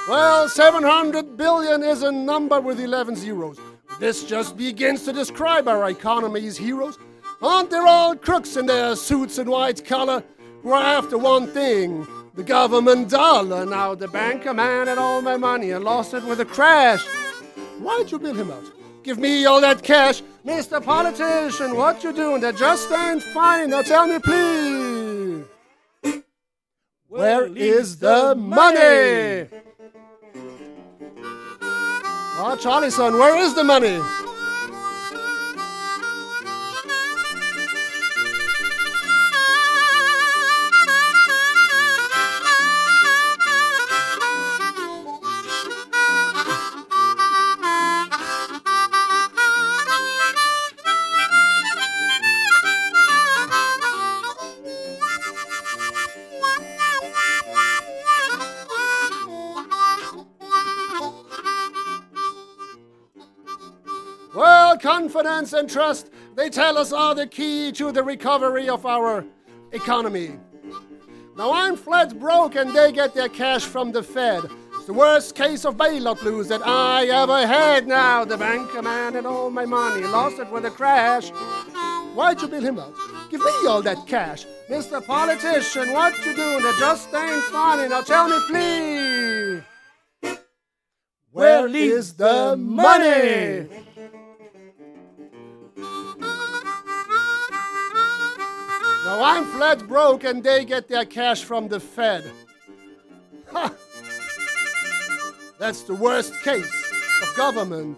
[0.09, 3.59] Well, 700 billion is a number with 11 zeros.
[4.01, 6.97] This just begins to describe our economy's heroes.
[7.43, 10.25] Aren't they all crooks in their suits and white collar?
[10.63, 13.67] We're after one thing the government dollar.
[13.67, 17.05] Now, the banker man had all my money and lost it with a crash.
[17.79, 18.65] Why'd you bail him out?
[19.03, 20.23] Give me all that cash.
[20.43, 20.83] Mr.
[20.83, 22.41] Politician, what you doing?
[22.41, 23.69] That just ain't fine.
[23.71, 25.45] Now tell me, please.
[27.09, 29.49] Where is the money?
[32.41, 34.01] Ah, oh, Charlie, son, where is the money?
[65.19, 69.25] Confidence and trust, they tell us, are the key to the recovery of our
[69.73, 70.39] economy.
[71.37, 74.45] Now I'm flat broke and they get their cash from the Fed.
[74.75, 77.89] It's the worst case of bailout blues that I ever had.
[77.89, 81.31] Now the banker man and all my money lost it with a crash.
[82.15, 82.95] Why'd you bail him out?
[83.29, 84.47] Give me all that cash.
[84.71, 85.05] Mr.
[85.05, 86.65] Politician, what you doing?
[86.65, 87.89] It just ain't funny.
[87.89, 89.63] Now tell me, please.
[91.31, 93.69] Where is the money?
[99.09, 102.31] Now I'm flat broke and they get their cash from the Fed.
[103.51, 103.73] Ha!
[105.59, 106.77] That's the worst case
[107.23, 107.97] of government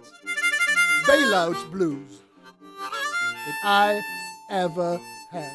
[1.08, 2.20] bailout blues
[3.44, 4.00] that I
[4.50, 5.00] ever
[5.32, 5.50] had.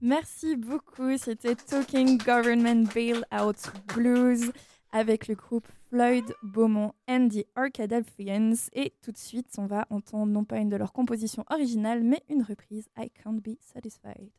[0.00, 1.18] Merci beaucoup.
[1.18, 3.60] C'était Talking Government Bailout
[3.94, 4.52] Blues
[4.90, 8.68] avec le groupe Floyd Beaumont and the Arkadelphians.
[8.72, 12.20] Et tout de suite, on va entendre non pas une de leurs compositions originales, mais
[12.28, 14.32] une reprise I Can't Be Satisfied.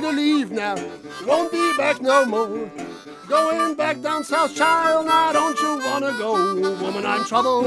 [0.00, 0.76] To leave now.
[1.26, 2.70] Won't be back no more.
[3.28, 5.06] Going back down south, child.
[5.06, 6.32] Now don't you wanna go,
[6.80, 7.06] woman?
[7.06, 7.66] I'm troubled.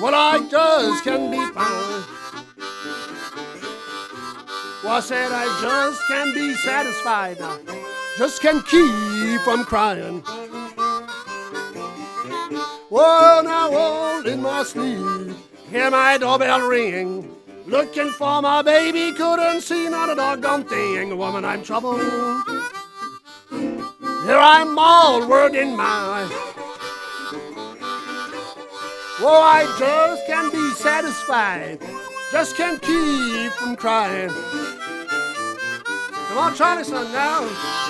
[0.00, 2.04] What I does can be found.
[4.82, 7.58] Well, I said I just can't be satisfied now.
[8.18, 10.22] Just can't keep from crying.
[12.88, 15.36] Well, now all in my sleep,
[15.70, 17.35] hear my doorbell ring.
[17.66, 21.18] Looking for my baby, couldn't see not a doggone thing.
[21.18, 22.00] Woman, I'm troubled.
[23.50, 26.28] Here I'm all word in my.
[29.18, 31.80] Oh, I just can't be satisfied.
[32.30, 34.30] Just can't keep from crying.
[36.28, 37.85] Come on, Charlie, son, now.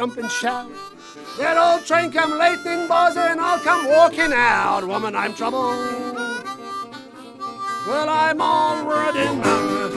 [0.00, 0.66] Jump and shout.
[1.36, 4.88] That old train come lightning, boys, and I'll come walking out.
[4.88, 5.76] Woman, I'm troubled.
[7.86, 9.90] Well, I'm already now.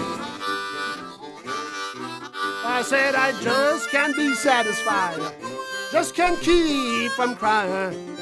[2.66, 5.22] I said I just can't be satisfied.
[5.94, 8.13] Just can't keep from crying.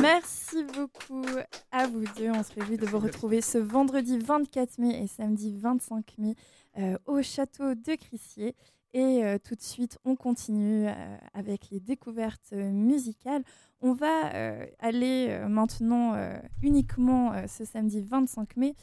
[0.00, 1.24] Merci beaucoup
[1.70, 2.30] à vous deux.
[2.30, 6.34] On se réjouit de vous retrouver ce vendredi 24 mai et samedi 25 mai
[6.78, 8.54] euh, au château de Crissier.
[8.94, 13.42] Et euh, tout de suite, on continue euh, avec les découvertes musicales.
[13.80, 14.32] On va
[14.80, 16.14] aller maintenant
[16.62, 18.74] uniquement ce samedi 25 mai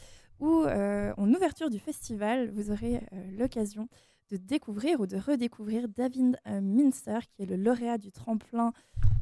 [0.45, 3.87] où, euh, en ouverture du festival, vous aurez euh, l'occasion
[4.31, 8.71] de découvrir ou de redécouvrir David euh, Minster, qui est le lauréat du tremplin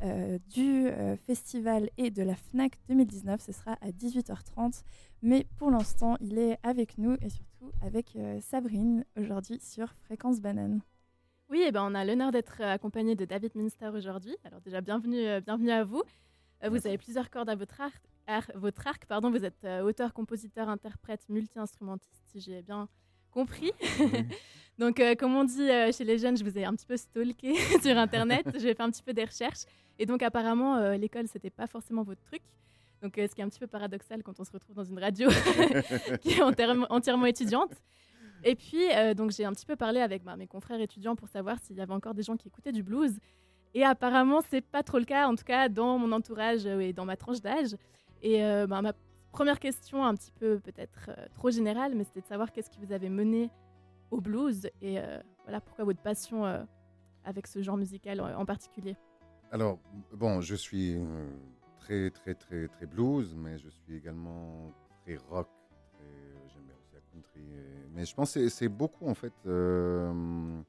[0.03, 3.41] euh, du euh, festival et de la FNAC 2019.
[3.41, 4.83] Ce sera à 18h30.
[5.21, 10.41] Mais pour l'instant, il est avec nous et surtout avec euh, Sabrine aujourd'hui sur Fréquence
[10.41, 10.81] Banane.
[11.49, 14.35] Oui, eh ben, on a l'honneur d'être accompagné de David Minster aujourd'hui.
[14.43, 16.01] Alors déjà, bienvenue, bienvenue à vous.
[16.65, 18.01] Vous avez plusieurs cordes à votre arc.
[18.27, 19.29] Ar- votre arc pardon.
[19.31, 22.87] Vous êtes euh, auteur, compositeur, interprète, multi-instrumentiste, si j'ai bien
[23.31, 23.71] compris.
[24.79, 26.97] Donc, euh, comme on dit euh, chez les jeunes, je vous ai un petit peu
[26.97, 28.45] stalké sur Internet.
[28.59, 29.65] J'ai fait un petit peu des recherches.
[29.99, 32.41] Et donc, apparemment, euh, l'école, c'était pas forcément votre truc.
[33.01, 35.29] Donc, ce qui est un petit peu paradoxal quand on se retrouve dans une radio
[36.21, 37.73] qui est entièrement, étudiante.
[38.45, 38.81] Et puis,
[39.17, 41.81] donc, j'ai un petit peu parlé avec bah, mes confrères étudiants pour savoir s'il y
[41.81, 43.19] avait encore des gens qui écoutaient du blues.
[43.73, 47.03] Et apparemment, c'est pas trop le cas, en tout cas dans mon entourage et dans
[47.03, 47.75] ma tranche d'âge.
[48.23, 48.93] Et euh, bah, ma
[49.31, 52.79] première question, un petit peu peut-être euh, trop générale, mais c'était de savoir qu'est-ce qui
[52.79, 53.51] vous avait mené
[54.11, 56.45] au blues et euh, voilà pourquoi votre passion
[57.25, 58.95] avec ce genre musical en, particulier?
[59.51, 59.79] Alors,
[60.13, 60.97] bon, je suis
[61.79, 64.71] très, très, très, très blues, mais je suis également
[65.03, 65.49] très rock.
[66.47, 67.41] J'aime bien aussi la country.
[67.93, 69.33] Mais je pense que c'est- beaucoup, en fait.
[69.45, 70.61] euh,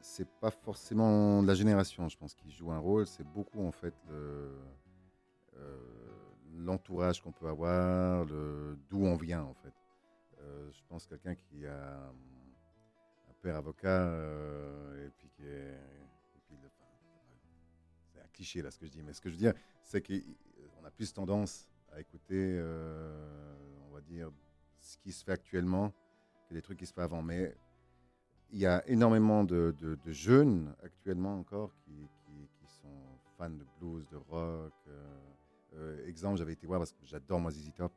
[0.00, 3.06] c'est pas forcément la génération, je pense, qui joue un rôle.
[3.06, 4.58] C'est beaucoup, en fait, le-
[6.54, 9.72] l'entourage qu'on peut avoir, d'où on vient, en fait.
[10.42, 15.78] Euh, je pense que quelqu'un qui a un père avocat euh, et puis qui est.
[18.12, 20.02] c'est un cliché là ce que je dis, mais ce que je veux dire, c'est
[20.02, 23.54] qu'on a plus tendance à écouter, euh,
[23.88, 24.30] on va dire,
[24.80, 25.92] ce qui se fait actuellement
[26.48, 27.22] que les trucs qui se font avant.
[27.22, 27.54] Mais
[28.50, 29.74] il y a énormément de,
[30.06, 32.08] jeunes actuellement encore qui
[32.66, 34.72] sont fans de blues, de rock.
[35.74, 37.92] Euh, exemple, j'avais été voir parce que j'adore moi ZZ Top.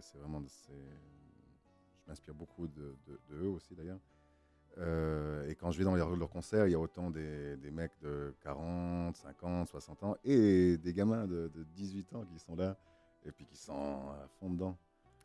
[0.00, 0.42] C'est- vraiment.
[0.46, 3.98] Je m'inspire beaucoup de, de- de eux aussi d'ailleurs.
[4.78, 7.70] Euh, et quand je vais dans leurs leurs concerts, il y a autant des, des
[7.70, 12.54] mecs de 40, 50, 60 ans et des gamins de, de 18 ans qui sont
[12.56, 12.76] là
[13.24, 13.72] et puis qui sont
[14.10, 14.76] à fond dedans.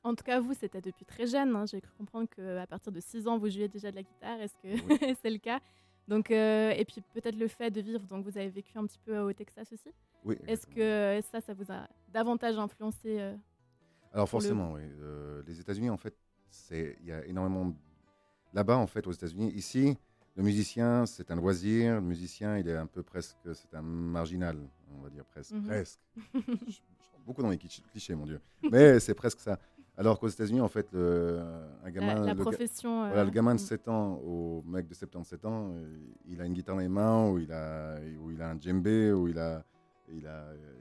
[0.03, 1.55] En tout cas, vous, c'était depuis très jeune.
[1.55, 1.65] hein.
[1.65, 4.39] J'ai cru comprendre qu'à partir de 6 ans, vous jouiez déjà de la guitare.
[4.39, 5.15] Est-ce que Oui.
[5.21, 5.59] c'est le cas?
[6.07, 8.99] Donc, euh, Et puis peut-être le fait de vivre, donc vous avez vécu un petit
[8.99, 9.89] peu au Texas aussi?
[10.23, 13.35] Oui, Est-ce que ça, ça vous a davantage influencé euh,
[14.13, 14.81] Alors le- forcément, oui.
[15.01, 16.15] Euh, les États-Unis, en fait,
[16.49, 17.73] c'est il y a énormément
[18.53, 19.51] là-bas, en fait, aux États-Unis.
[19.55, 19.97] Ici,
[20.35, 21.95] le musicien, c'est un loisir.
[21.95, 24.57] Le musicien, il est un peu presque, c'est un marginal,
[24.97, 25.65] on va dire presque, Mhm.
[25.65, 25.99] presque.
[26.35, 26.79] je, je
[27.25, 28.39] beaucoup dans les clichés, mon Dieu.
[28.71, 29.57] Mais c'est presque ça.
[29.97, 31.39] Alors qu'aux États-Unis, en fait, le,
[31.83, 33.65] un gamin, la, la le ga- profession voilà, euh, le gamin de mm.
[33.65, 35.73] 7 ans au mec de 77 ans,
[36.27, 39.11] il a une guitare dans les mains, ou il a, ou il a un djembé,
[39.11, 39.63] ou il a,
[40.11, 40.73] il a, euh,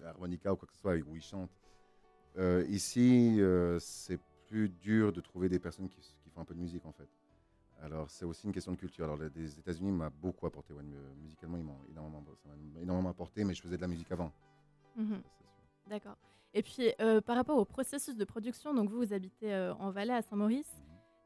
[0.00, 1.50] l'harmonica ou quoi que ce soit, où il chante.
[2.38, 6.54] Euh, ici, euh, c'est plus dur de trouver des personnes qui, qui font un peu
[6.54, 7.08] de musique en fait.
[7.82, 9.04] Alors c'est aussi une question de culture.
[9.04, 13.10] Alors les, États-Unis m'a beaucoup apporté, ouais, mu- musicalement ils m'ont énormément, ça m'a énormément
[13.10, 14.32] apporté, mais je faisais de la musique avant.
[14.96, 15.20] Mhm.
[15.88, 16.16] D'accord.
[16.54, 20.14] Et puis, euh, par rapport au processus de production, donc vous, vous habitez en Valais,
[20.14, 20.72] à Saint-Maurice.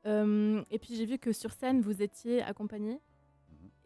[0.06, 3.00] Euh, et puis, j'ai vu que sur scène, vous étiez accompagné.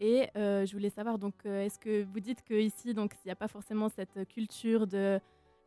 [0.00, 3.36] Et euh, je voulais savoir, donc, euh, est-ce que vous dites qu'ici, il n'y a
[3.36, 5.20] pas forcément cette culture de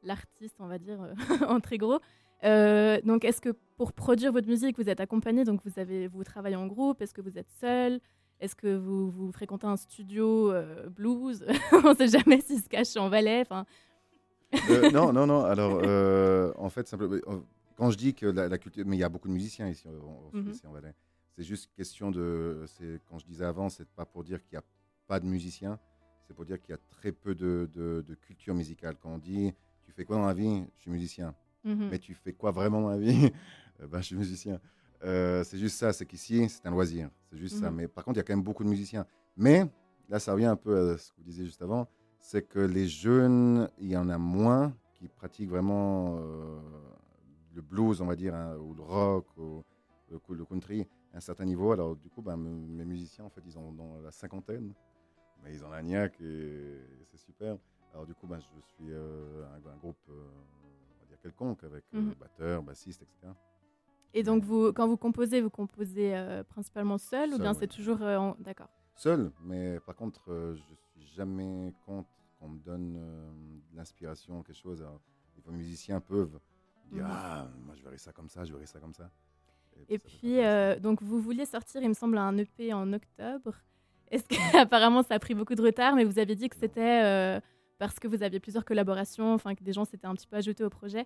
[0.03, 1.13] l'artiste, on va dire, euh,
[1.47, 1.99] en très gros.
[2.43, 5.43] Euh, donc, est-ce que pour produire votre musique, vous êtes accompagné?
[5.43, 7.01] Donc, vous, avez, vous travaillez en groupe?
[7.01, 7.99] Est-ce que vous êtes seul?
[8.39, 11.43] Est-ce que vous, vous fréquentez un studio euh, blues?
[11.71, 13.43] On ne sait jamais s'il se cache en Valais.
[14.69, 15.43] Euh, non, non, non.
[15.45, 15.81] Alors,
[16.61, 17.15] en fait, simplement,
[17.75, 19.87] quand je dis que la, la culture, mais il y a beaucoup de musiciens ici,
[19.87, 20.49] en, en- Mhm.
[20.51, 20.93] ici en Valais.
[21.38, 24.58] C'est juste question de, c'est quand je disais avant, c'est pas pour dire qu'il n'y
[24.58, 24.63] a
[25.08, 25.78] pas de musiciens,
[26.28, 28.95] c'est pour dire qu'il y a très peu de, de- de culture musicale.
[29.00, 30.65] Quand on dit, tu fais quoi dans la vie?
[30.76, 31.36] Je suis musicien.
[31.63, 31.89] mhm.
[31.91, 33.30] Mais tu fais quoi vraiment dans la vie?
[33.80, 34.60] Euh, ben, je suis musicien.
[35.04, 37.12] Euh, c'est juste ça, c'est qu'ici, c'est un loisir.
[37.30, 37.69] C'est juste ça.
[37.69, 37.76] Mhm.
[37.78, 39.06] Mais par contre, il y a quand même beaucoup de musiciens.
[39.36, 39.65] Mais
[40.10, 41.88] là, ça revient un peu à ce que vous disiez juste avant
[42.19, 46.60] c'est que les jeunes, il y en a moins qui pratiquent vraiment euh,
[47.54, 49.63] le blues, on va dire, hein, ou le rock, ou
[50.10, 51.71] le, cou- le country un certain niveau.
[51.71, 54.73] Alors, du coup, ben, mes musiciens, en fait, ils ont dans la cinquantaine,
[55.43, 57.58] mais ils ont la niaque et c'est super.
[57.93, 61.63] Alors, du coup, ben, je suis euh, un, un groupe, euh, on va dire, quelconque,
[61.63, 62.13] avec euh, Mhm.
[62.19, 63.34] batteur, bassiste, etc.
[64.13, 67.57] Et donc, vous, quand vous composez, vous composez euh, principalement seul, ou bien oui.
[67.59, 68.36] c'est toujours en...
[68.39, 68.70] D'accord.
[68.95, 72.09] Seul, mais par contre, je suis jamais contre
[72.39, 74.82] qu'on me donne de l'inspiration, quelque chose.
[74.82, 74.99] Alors,
[75.45, 76.39] les musiciens peuvent
[76.91, 77.11] dire Mhm.
[77.11, 79.11] Ah, moi je verrais ça comme ça, je verrais ça comme ça.
[79.89, 83.53] Et puis, euh, donc, vous vouliez sortir, il me semble, un EP en octobre.
[84.11, 87.03] Est-ce que, apparemment, ça a pris beaucoup de retard, mais vous aviez dit que c'était
[87.03, 87.39] euh,
[87.78, 90.63] parce que vous aviez plusieurs collaborations, enfin, que des gens s'étaient un petit peu ajoutés
[90.63, 91.05] au projet.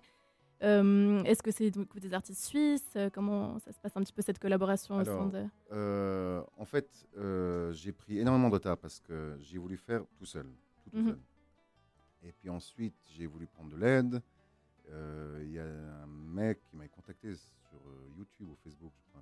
[0.62, 2.96] Euh, Est-ce que c'est donc des artistes suisses?
[3.12, 5.44] Comment ça se passe un petit peu cette collaboration au sein Alors, de...
[5.72, 10.24] Euh, en fait, euh, j'ai pris énormément de retard parce que j'ai voulu faire tout
[10.26, 10.46] seul.
[10.84, 11.08] Tout, tout Mhm.
[11.08, 11.18] seul.
[12.24, 14.22] Et puis ensuite, j'ai voulu prendre de l'aide.
[15.40, 17.32] Il y a un mec qui m'a contacté
[17.74, 19.20] euh, YouTube ou Facebook, je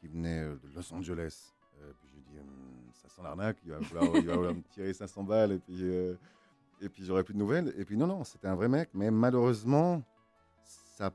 [0.00, 1.52] qui venait euh, de Los Angeles.
[1.80, 5.58] Euh, puis j'ai dit, Hum, ça sent l'arnaque, il va me tirer 500 balles et
[5.58, 5.82] puis,
[6.80, 7.74] et puis j'aurai plus de nouvelles.
[7.76, 10.02] Et puis non, non, c'était un vrai mec, mais malheureusement,
[10.64, 11.10] ça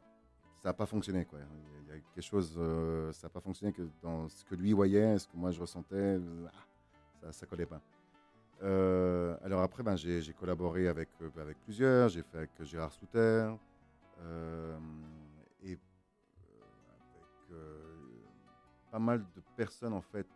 [0.64, 1.26] ça n'a pas fonctionné.
[1.26, 1.40] Quoi.
[1.82, 4.72] Il y a quelque chose, euh, ça n'a pas fonctionné que dans ce que lui
[4.72, 6.48] voyait, ce que moi je ressentais, euh,
[7.32, 7.82] ça ne collait pas.
[9.44, 13.52] Alors après, ben, j'ai collaboré avec, avec plusieurs, j'ai fait avec Gérard Souter,
[18.92, 20.28] pas mal de personnes en fait,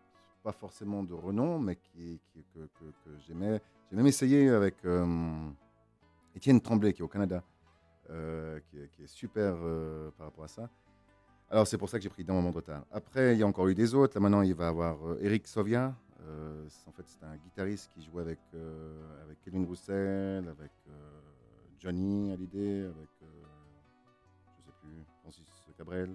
[0.43, 2.19] pas forcément de renom, mais qui,
[2.53, 2.59] que,
[3.27, 3.61] j'aimais.
[3.89, 4.75] J'ai même essayé avec
[6.35, 7.43] Étienne Tremblay, qui est au Canada.
[8.07, 9.55] qui, est, qui, est, super
[10.17, 10.69] par rapport à ça.
[11.49, 12.83] Alors c'est pour ça que j'ai pris d'un moment de retard.
[12.91, 14.15] Après, il y a encore eu des autres.
[14.15, 15.95] Là maintenant, il va y avoir euh, Eric Sovia.
[16.21, 20.71] Euh, en fait, c'est un guitariste qui joue avec, euh, avec Kevin Roussel, avec
[21.79, 25.45] Johnny Hallyday, avec, je sais plus, Francis
[25.77, 26.09] Cabrel.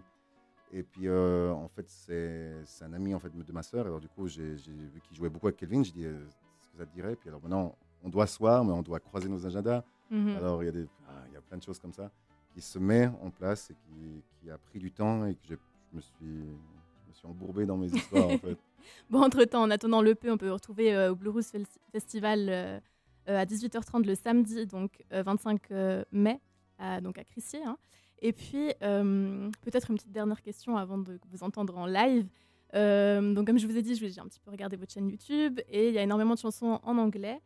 [0.73, 3.87] Et puis, en fait, c'est un ami en fait, de ma sœur.
[3.87, 5.85] Alors du coup, j'ai vu qu'il jouait beaucoup avec Kevin.
[5.85, 7.17] J'ai dit, ce que ça te dirait?
[7.17, 9.85] Puis alors maintenant, on doit se voir, mais on doit croiser nos agendas.
[10.11, 10.37] Mhm.
[10.37, 12.11] Alors il y, a des, ah, il y a plein de choses comme ça
[12.53, 15.55] qui se met en place et qui, a pris du temps et que je,
[15.93, 18.59] me suis, je me suis embourbé dans mes histoires en fait.
[19.11, 21.45] Bon, entre-temps, en attendant l'EP, on peut retrouver euh, au Blue Rouge
[21.93, 22.81] Festival euh,
[23.29, 25.71] euh, à 18h30 le samedi, donc 25
[26.11, 26.41] mai,
[26.81, 27.63] à, donc à Crissier.
[27.65, 27.79] Hein.
[28.23, 32.29] Et puis, peut-être une petite dernière question avant de vous entendre en live.
[32.73, 35.89] donc, comme je vous ai dit, j'ai un petit peu regardé votre chaîne YouTube et
[35.89, 37.41] il y a énormément de chansons en anglais.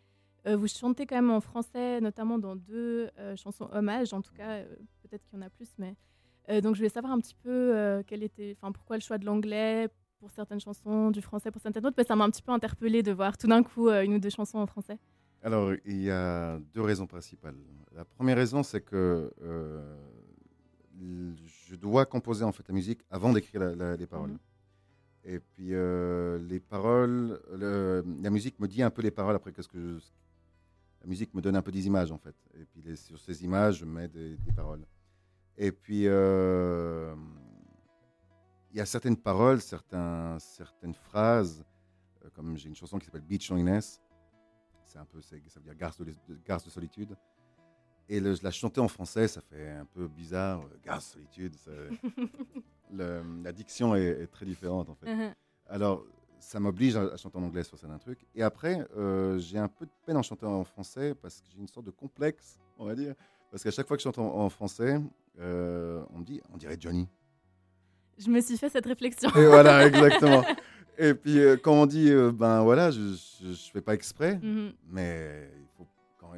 [0.47, 4.63] vous chantez quand même en français, notamment dans deux chansons hommages, en tout cas,
[5.03, 5.97] peut-être qu'il y en a plus, mais
[6.51, 9.25] euh, donc je voulais savoir un petit peu euh, quel était, pourquoi le choix de
[9.25, 9.89] l'anglais
[10.21, 11.97] pour certaines chansons, du français pour certaines autres?
[11.97, 14.15] Parce que ça m'a un petit peu interpellé de voir tout d'un coup euh, une
[14.15, 14.99] ou deux chansons en français.
[15.43, 17.57] Alors il y a deux raisons principales.
[17.95, 19.33] La première raison, c'est que
[20.99, 23.61] je dois composer en fait la musique avant d'écrire
[23.97, 24.31] les paroles.
[24.31, 24.39] Mhm.
[25.25, 25.71] Et puis
[26.49, 30.05] les paroles, la musique me dit un peu les paroles après qu'est-ce que je,
[31.01, 32.37] la musique me donne un peu des images en fait.
[32.55, 34.87] Et puis sur ces images, je mets des paroles.
[35.59, 37.15] Et puis, euh,
[38.71, 41.65] il y a certaines paroles, certains, certaines phrases,
[42.25, 44.03] euh, comme j'ai une chanson qui s'appelle Beach Loneliness,
[44.85, 47.17] c'est un peu, ça veut dire garce de, garce de solitude.
[48.09, 51.55] Et le, la chanter en français, ça fait un peu bizarre, euh, solitude.
[52.93, 55.07] la diction est, très différente en fait.
[55.07, 55.33] Uh-huh.
[55.69, 56.05] Alors,
[56.39, 58.25] ça m'oblige à, chanter en anglais sur certains trucs.
[58.35, 58.87] Et après,
[59.39, 61.91] j'ai un peu de peine en chanter en français parce que j'ai une sorte de
[61.91, 63.15] complexe, on va dire.
[63.51, 65.01] Parce qu'à chaque fois que je chante en français,
[65.41, 67.09] euh, on me dit, on dirait Johnny.
[68.19, 69.31] Je me suis fait cette réflexion.
[69.37, 70.45] Et voilà, exactement.
[70.99, 74.73] Et puis euh, quand on dit, euh, ben voilà, je ne fais pas exprès, mhm.
[74.91, 75.51] mais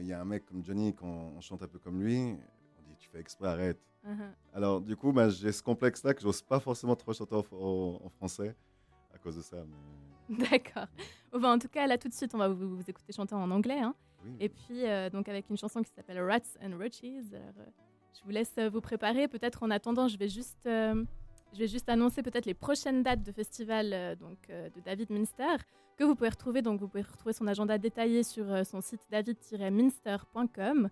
[0.00, 2.82] il y a un mec comme Johnny, quand on chante un peu comme lui, on
[2.88, 3.80] dit, tu fais exprès, arrête.
[4.06, 4.30] Uh-huh.
[4.54, 8.54] Alors du coup, ben, j'ai ce complexe-là que j'ose pas forcément trop chanter en, français
[9.14, 9.58] à cause de ça.
[10.28, 10.86] D'accord.
[11.32, 13.80] En tout cas, là tout de suite, on va vous, écouter chanter en anglais.
[13.80, 13.94] Hein.
[14.40, 14.82] Et puis,
[15.12, 17.02] donc avec une chanson qui s'appelle Rats and Roaches.
[18.18, 19.28] Je vous laisse euh, vous préparer.
[19.28, 21.04] Peut-être en attendant, je vais juste, euh,
[21.52, 25.56] je vais juste annoncer peut-être les prochaines dates de festival euh, donc, de David Minster
[25.96, 26.62] que vous pouvez retrouver.
[26.62, 30.88] Donc, vous pouvez retrouver son agenda détaillé sur son site david-minster.com.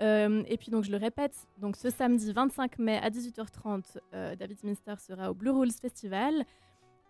[0.00, 4.94] et puis donc je le répète, donc ce samedi 25 mai à 18h30, David Minster
[4.98, 6.44] sera au Blue Rules Festival.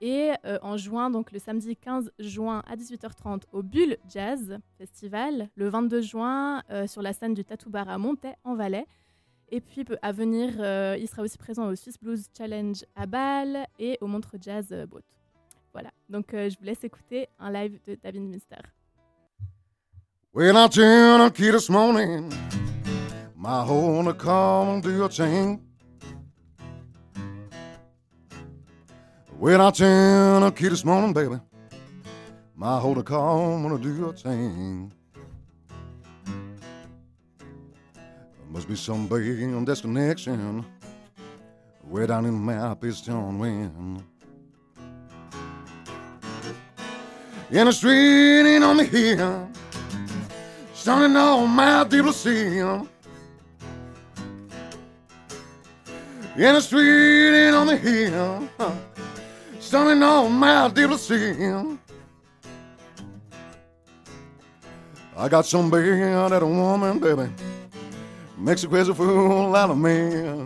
[0.01, 0.32] Et
[0.62, 5.49] en juin, donc le samedi 15 juin à 18h30 au Bulle Jazz Festival.
[5.57, 8.86] Le 22 juin sur la scène du Tattoo Bar à Montaix en Valais.
[9.55, 13.67] Et puis à venir, euh, il sera aussi présent au Swiss Blues Challenge à Bâle
[13.79, 15.03] et au Montre Jazz euh, Boat.
[15.75, 18.63] Voilà, donc euh, je vous laisse écouter un live de David Minster.
[20.33, 22.33] Well, I turned a key this morning,
[23.37, 25.61] my home to come do a chain.
[29.39, 31.39] Well, I turned a key this morning, baby,
[32.57, 34.91] my home to come do a chain.
[38.53, 40.63] Must be some big destination
[41.85, 44.05] way down in the map is John Wynn.
[47.51, 49.49] In the street and on the hill,
[50.75, 52.59] standing on my deep sea.
[52.59, 52.85] In
[56.37, 58.49] the street and on the hill,
[59.61, 61.79] standing on my deep sea.
[65.17, 67.33] I got some big that a woman, baby
[68.43, 70.45] makes a crazy fool out of me.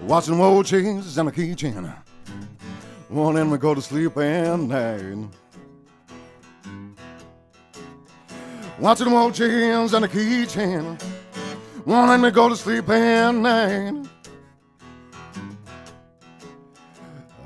[0.00, 1.94] Watching old chains and a keychain,
[3.08, 5.28] wanting me go to sleep at night.
[8.80, 11.00] Watching old chains and a keychain,
[11.84, 14.08] wanting me go to sleep at night.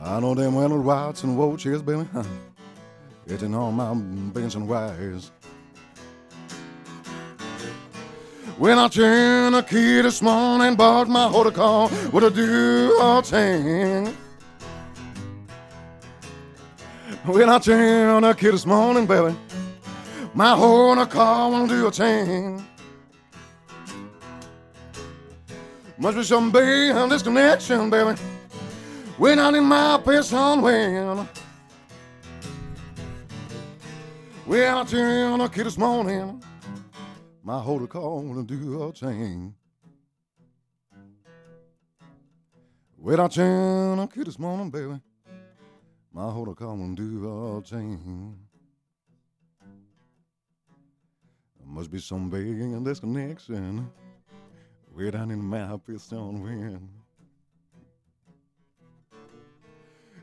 [0.03, 2.07] I know them well watching old chains, baby,
[3.27, 3.95] getting on my
[4.33, 5.31] bench and wires.
[8.63, 14.07] When I turned the key this morning, bought my hotel car with a dual chain.
[17.25, 19.35] When I turned the key this morning, baby,
[20.33, 22.65] my hotel car won't do a chain.
[25.99, 28.17] Must be some big disconnection, baby.
[29.19, 31.29] When I need my piston when.
[34.47, 36.41] When I turned the key this morning,
[37.43, 39.55] my hotel car won't do a chain.
[42.97, 45.01] When I turn key this morning, baby,
[46.13, 48.37] my hotel car won't do a chain.
[51.67, 53.91] Must be some big disconnection.
[54.95, 56.89] Way down in my piston wind.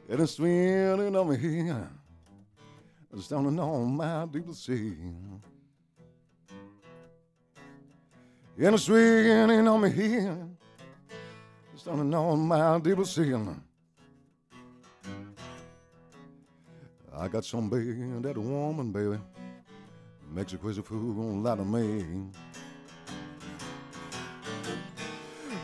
[0.07, 1.89] And it's swinging on me here.
[3.11, 4.93] It's down on my deep sea.
[8.61, 10.37] And it's swinging on me here.
[11.85, 13.33] Down on my deep sea.
[17.15, 19.17] I got some big that woman, baby.
[20.31, 22.03] Makes a crazy fool out of me.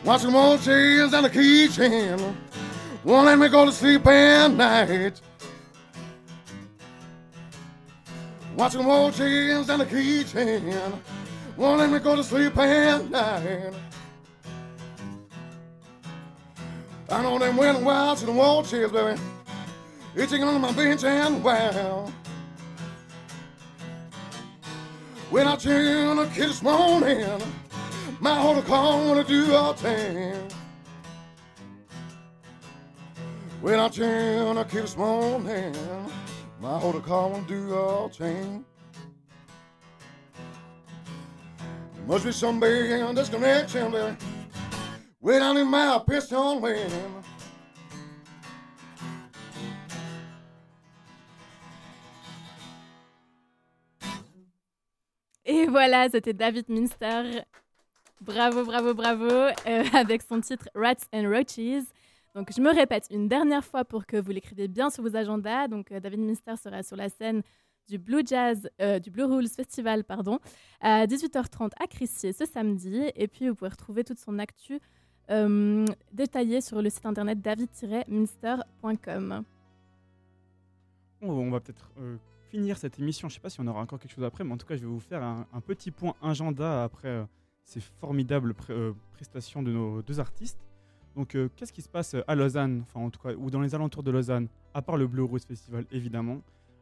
[0.06, 2.36] Watching more chains on the keychain.
[3.04, 5.20] Won't let me go to sleep at night.
[8.56, 10.94] Watching more chains on the keychain.
[11.58, 13.74] Won't let me go to sleep at night.
[17.10, 19.20] I know them went wild to the wall chairs, baby.
[20.16, 22.12] Itching under my bench and wow.
[25.30, 27.42] When I turn the kid this morning,
[28.20, 30.36] my whole car wanna do a thing.
[33.62, 35.76] When I turn the kid this morning,
[36.60, 38.66] my whole car wanna do a thing.
[42.08, 43.18] Must be some big wind.
[55.48, 57.44] Et voilà, c'était David Minster.
[58.22, 61.86] Bravo, bravo, bravo, euh, avec son titre Rats and Roaches.
[62.36, 65.68] Donc, je me répète une dernière fois pour que vous l'écriviez bien sur vos agendas.
[65.68, 67.42] Donc, euh, David Minster sera sur la scène
[67.88, 70.40] du Blue Jazz, euh, du Blue Rules Festival, pardon,
[70.82, 73.12] à 18h30 à Crissier ce samedi.
[73.16, 74.80] Et puis, vous pouvez retrouver toute son actu
[75.30, 79.44] euh, détaillée sur le site internet david-minster.com.
[81.22, 82.18] On va peut-être euh,
[82.52, 83.30] finir cette émission.
[83.30, 84.76] Je ne sais pas si on aura encore quelque chose après, mais en tout cas,
[84.76, 87.26] je vais vous faire un, petit point agenda après
[87.64, 88.54] ces formidables
[89.14, 90.60] prestations de nos deux artistes.
[91.16, 94.04] Donc, qu'est-ce qui se passe à Lausanne, enfin en tout cas, ou dans les alentours
[94.04, 96.42] de Lausanne, à part le Blue Rose Festival, évidemment.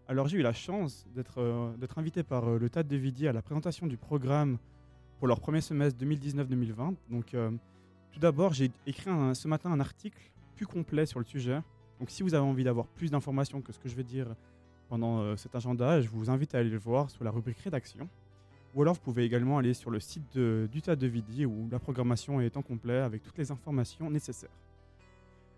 [0.10, 3.32] Alors, j'ai eu la chance d'être euh, invité par euh, le TAD de Vidi à
[3.32, 4.58] la présentation du programme
[5.18, 6.96] pour leur premier semestre 2019-2020.
[7.10, 7.50] Donc, euh,
[8.12, 10.20] tout d'abord, j'ai écrit ce matin un article
[10.58, 11.62] plus complet sur le sujet.
[12.02, 14.28] Donc, si vous avez envie d'avoir plus d'informations que ce que je vais dire
[14.90, 18.08] pendant cet agenda, je vous invite à aller le voir sur la rubrique rédaction.
[18.76, 21.80] Ou alors, vous pouvez également aller sur le site du TAD de Vidi où la
[21.80, 24.52] programmation est en complet avec toutes les informations nécessaires.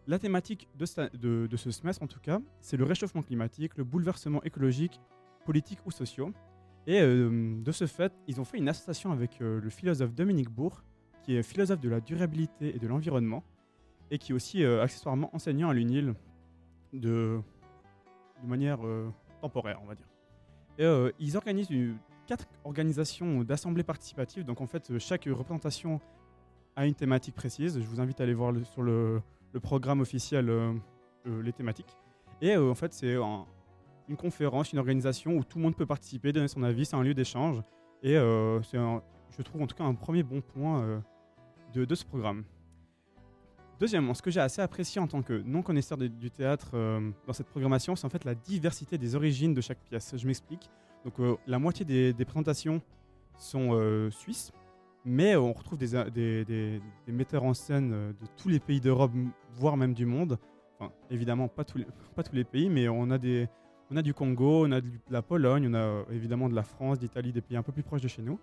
[0.07, 5.01] La thématique de, ce semestre, en tout cas, c'est le réchauffement climatique, le bouleversement écologique,
[5.45, 6.31] politique ou sociaux.
[6.85, 10.49] Et euh, de ce fait, ils ont fait une association avec euh, le philosophe Dominique
[10.49, 10.83] Bourg,
[11.23, 13.43] qui est philosophe de la durabilité et de l'environnement,
[14.11, 16.13] et qui est aussi euh, accessoirement enseignant à l'UNIL
[16.93, 17.41] de,
[18.43, 18.79] manière
[19.41, 20.05] temporaire, on va dire.
[20.77, 20.85] Et
[21.19, 21.69] ils organisent
[22.27, 24.45] quatre organisations d'assemblées participatives.
[24.45, 25.99] Donc en fait, chaque représentation
[26.75, 27.81] a une thématique précise.
[27.81, 29.19] Je vous invite à aller voir sur le,
[29.55, 30.73] le programme officiel euh,
[31.27, 31.97] euh, les thématiques.
[32.41, 33.45] Et euh, en fait, c'est un-
[34.09, 36.85] une conférence, une organisation où tout le monde peut participer, donner son avis.
[36.85, 37.61] C'est un lieu d'échange.
[38.03, 38.13] Et
[38.69, 38.77] c'est,
[39.35, 41.01] je trouve en tout cas un premier bon point
[41.73, 42.43] de, ce programme.
[43.79, 46.69] Deuxièmement, ce que j'ai assez apprécié en tant que non-connaisseur du théâtre
[47.25, 50.13] dans cette programmation, c'est en fait la diversité des origines de chaque pièce.
[50.15, 50.69] Je m'explique.
[51.03, 51.15] Donc,
[51.47, 52.79] la moitié des, des présentations
[53.39, 53.71] sont
[54.11, 54.51] suisses,
[55.05, 59.11] mais euh, on retrouve des, metteurs en scène euh, de tous les pays d'Europe,
[59.53, 60.39] voire même du monde.
[60.79, 61.77] Enfin, évidemment, pas tous
[62.33, 66.03] les, pays, mais on a, du Congo, on a de la Pologne, on a euh,
[66.11, 68.39] évidemment de la France, d'Italie, des pays un peu plus proches de chez nous.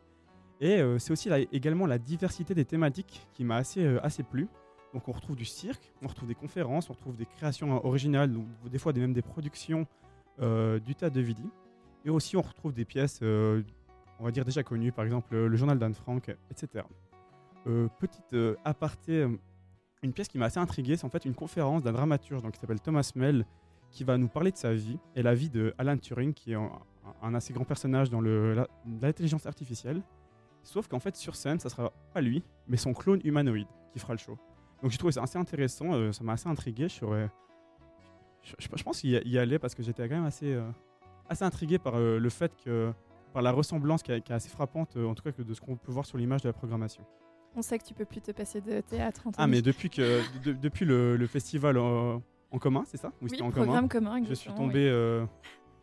[0.60, 4.46] Et c'est aussi également la diversité des thématiques qui m'a assez, plu.
[4.94, 8.32] Donc on retrouve du cirque, on retrouve des conférences, on retrouve des créations originales,
[8.70, 9.88] des fois même des productions
[10.38, 11.50] du tas de Vidi.
[12.04, 13.18] Et aussi on retrouve des pièces,
[14.22, 16.84] on va dire déjà connues, par exemple le journal d'Anne Frank, etc.
[17.66, 19.28] Euh, petite euh, aparté, euh,
[20.02, 22.60] une pièce qui m'a assez intrigué, c'est en fait une conférence d'un dramaturge donc, qui
[22.60, 23.44] s'appelle Thomas Mell,
[23.90, 26.56] qui va nous parler de sa vie et la vie de Alan Turing, qui est
[26.56, 30.02] un, assez grand personnage dans l'intelligence artificielle.
[30.62, 34.14] Sauf qu'en fait, sur scène, ça sera pas lui, mais son clone humanoïde qui fera
[34.14, 34.38] le show.
[34.82, 36.88] Donc j'ai trouvé ça assez intéressant, ça m'a assez intrigué.
[36.88, 37.08] Je,
[38.84, 40.56] pense y, y allait parce que j'étais quand même assez,
[41.28, 42.92] assez intrigué par le fait que,
[43.32, 45.54] par la ressemblance qui, est- qui est assez frappante, euh, en tout cas que de
[45.54, 47.04] ce qu'on peut voir sur l'image de la programmation.
[47.54, 49.22] On sait que tu peux plus te passer de théâtre.
[49.24, 49.50] Ah, Anthony.
[49.50, 52.22] mais depuis, que, de- depuis le, le festival en
[52.58, 53.12] commun, c'est ça?
[53.20, 55.24] Oui, c'était en programme commun, Je suis tombé, euh,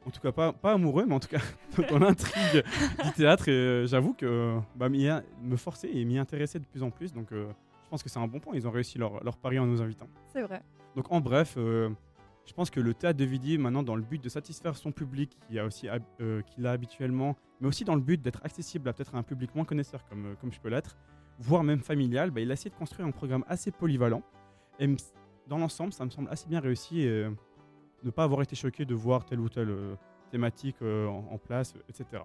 [0.06, 1.42] en tout cas pas, pas amoureux, mais en tout cas
[1.90, 2.64] dans l'intrigue
[3.04, 3.48] du théâtre.
[3.50, 7.14] Et euh, j'avoue que bah, me forcer et m'y intéresser de plus en plus.
[7.14, 7.48] Donc euh,
[7.84, 8.54] je pense que c'est un bon point.
[8.56, 10.08] Ils ont réussi leur, leur pari en nous invitant.
[10.34, 10.62] C'est vrai.
[10.96, 11.56] Donc en bref,
[12.46, 15.38] je pense que le théâtre de Vidy, maintenant dans le but de satisfaire son public
[15.48, 15.68] qui a
[16.20, 19.54] euh, qu'il a habituellement, mais aussi dans le but d'être accessible à peut-être un public
[19.54, 20.98] moins connaisseur comme, euh, comme je peux l'être,
[21.40, 24.24] voire même familial, bah, il a essayé de construire un programme assez polyvalent.
[24.80, 24.88] Et
[25.48, 27.30] dans l'ensemble, ça me semble assez bien réussi et euh,
[28.04, 29.76] ne pas avoir été choqué de voir telle ou telle
[30.32, 32.24] thématique en, place, etc.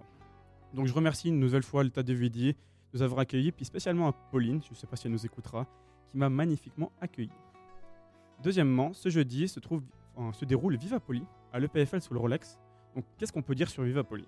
[0.73, 2.53] Donc je remercie une nouvelle fois le théâtre de de
[2.93, 5.67] nous avoir accueillis, puis spécialement à Pauline, je ne sais pas si elle nous écoutera,
[6.07, 7.31] qui m'a magnifiquement accueilli.
[8.43, 9.81] Deuxièmement, ce jeudi se, trouve,
[10.33, 12.59] se déroule Vivapoli à l'EPFL sous le Rolex.
[12.95, 14.25] Donc, qu'est-ce qu'on peut dire sur Vivapoli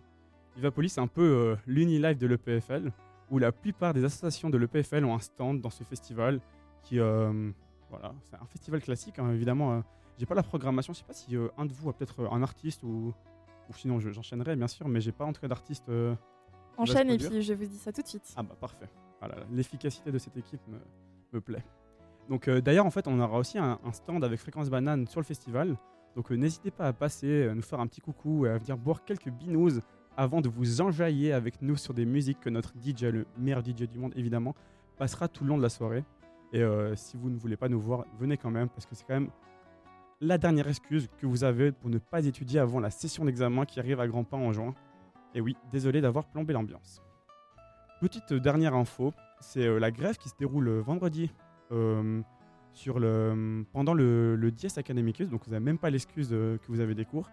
[0.55, 2.91] Vivapoli, c'est un peu euh, l'uni-live de l'EPFL,
[3.29, 6.39] où la plupart des associations de l'EPFL ont un stand dans ce festival.
[6.83, 7.51] Qui, euh,
[7.89, 9.73] voilà, c'est un festival classique, hein, évidemment.
[9.73, 9.81] euh,
[10.17, 12.29] j'ai pas la programmation, je sais pas si euh, un de vous a peut-être euh,
[12.31, 13.13] un artiste ou,
[13.69, 15.85] ou sinon je- j'enchaînerai bien sûr, mais j'ai pas en tout cas d'artiste.
[16.77, 18.33] Enchaîne et puis je vous dis ça tout de suite.
[18.35, 18.87] Ah bah parfait.
[19.19, 20.77] Voilà, l'efficacité de cette équipe me,
[21.33, 21.63] me plaît.
[22.29, 25.25] Donc euh, d'ailleurs en fait on aura aussi un, stand avec Fréquence Banane sur le
[25.25, 25.77] festival.
[26.15, 28.77] Donc euh, n'hésitez pas à passer, euh, nous faire un petit coucou et à venir
[28.77, 29.79] boire quelques binous
[30.17, 33.83] avant de vous enjailler avec nous sur des musiques que notre DJ, le meilleur DJ
[33.83, 34.55] du monde évidemment,
[34.97, 36.03] passera tout le long de la soirée.
[36.53, 36.63] Et
[36.95, 39.29] si vous ne voulez pas nous voir, venez quand même parce que c'est quand même
[40.21, 43.79] la dernière excuse que vous avez pour ne pas étudier avant la session d'examen qui
[43.79, 44.73] arrive à grands pas en juin.
[45.35, 47.03] Et oui, désolé d'avoir plombé l'ambiance.
[48.01, 51.29] Petite dernière info, c'est la grève qui se déroule vendredi
[52.73, 56.67] sur le, pendant le, le Dies Academicus, donc vous n'avez même pas l'excuse euh, que
[56.67, 57.29] vous avez des cours.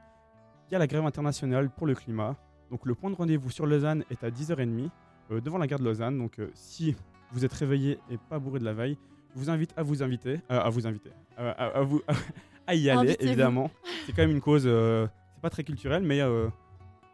[0.68, 2.34] Il y a la grève internationale pour le climat.
[2.70, 4.88] Donc le point de rendez-vous sur Lausanne est à 10h30
[5.30, 6.16] euh, devant la gare de Lausanne.
[6.18, 6.96] Donc euh, si
[7.32, 8.96] vous êtes réveillé et pas bourré de la veille,
[9.34, 12.00] je vous invite à vous inviter, euh, à vous inviter, euh, à, à vous
[12.66, 13.70] à y aller évidemment.
[14.06, 16.48] C'est quand même une cause, euh, c'est pas très culturel, mais euh,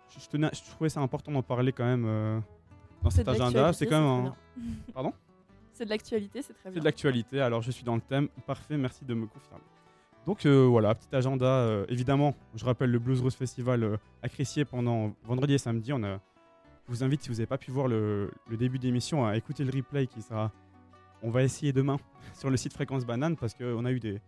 [0.08, 2.38] je, je tenais- je trouvais ça important d'en parler quand même euh,
[3.02, 3.72] dans cet agenda.
[3.72, 4.34] C'est quand même un...
[4.94, 5.12] Pardon?
[5.72, 6.80] C'est de l'actualité, c'est très C'est bien.
[6.80, 8.28] de l'actualité, alors je suis dans le thème.
[8.46, 9.62] Parfait, merci de me confirmer.
[10.26, 11.46] Donc euh, voilà, petit agenda.
[11.46, 15.92] euh, évidemment, je rappelle le Blues Rose Festival euh, à Crissier pendant vendredi et samedi.
[15.92, 16.16] On a,
[16.86, 19.64] je vous invite, si vous n'avez pas pu voir le, le début d'émission, à écouter
[19.64, 20.52] le replay qui sera.
[21.22, 21.96] On va essayer demain
[22.34, 24.20] sur le site Fréquence Banane parce qu'on a eu des,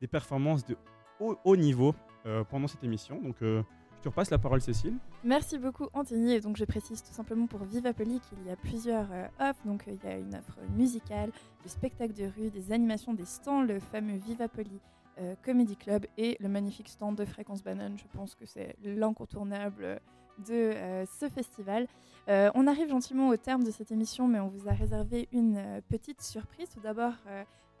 [0.00, 0.76] des performances de
[1.20, 1.94] haut, haut niveau
[2.26, 3.20] euh, pendant cette émission.
[3.22, 3.62] Donc euh,
[3.98, 4.94] je te repasse la parole, Cécile.
[5.24, 6.34] Merci beaucoup Anthony.
[6.34, 9.60] Et donc je précise tout simplement pour Vivapoli qu'il y a plusieurs euh, offres.
[9.64, 11.32] Donc euh, il y a une offre musicale,
[11.64, 14.80] du spectacle de rue, des animations, des stands, le fameux Vivapoli
[15.18, 17.98] euh, Comedy Club et le magnifique stand de Fréquence Banane.
[17.98, 20.00] Je pense que c'est l'incontournable
[20.46, 21.88] de euh, ce festival.
[22.28, 26.20] On arrive gentiment au terme de cette émission, mais on vous a réservé une petite
[26.20, 26.68] surprise.
[26.68, 27.14] Tout d'abord,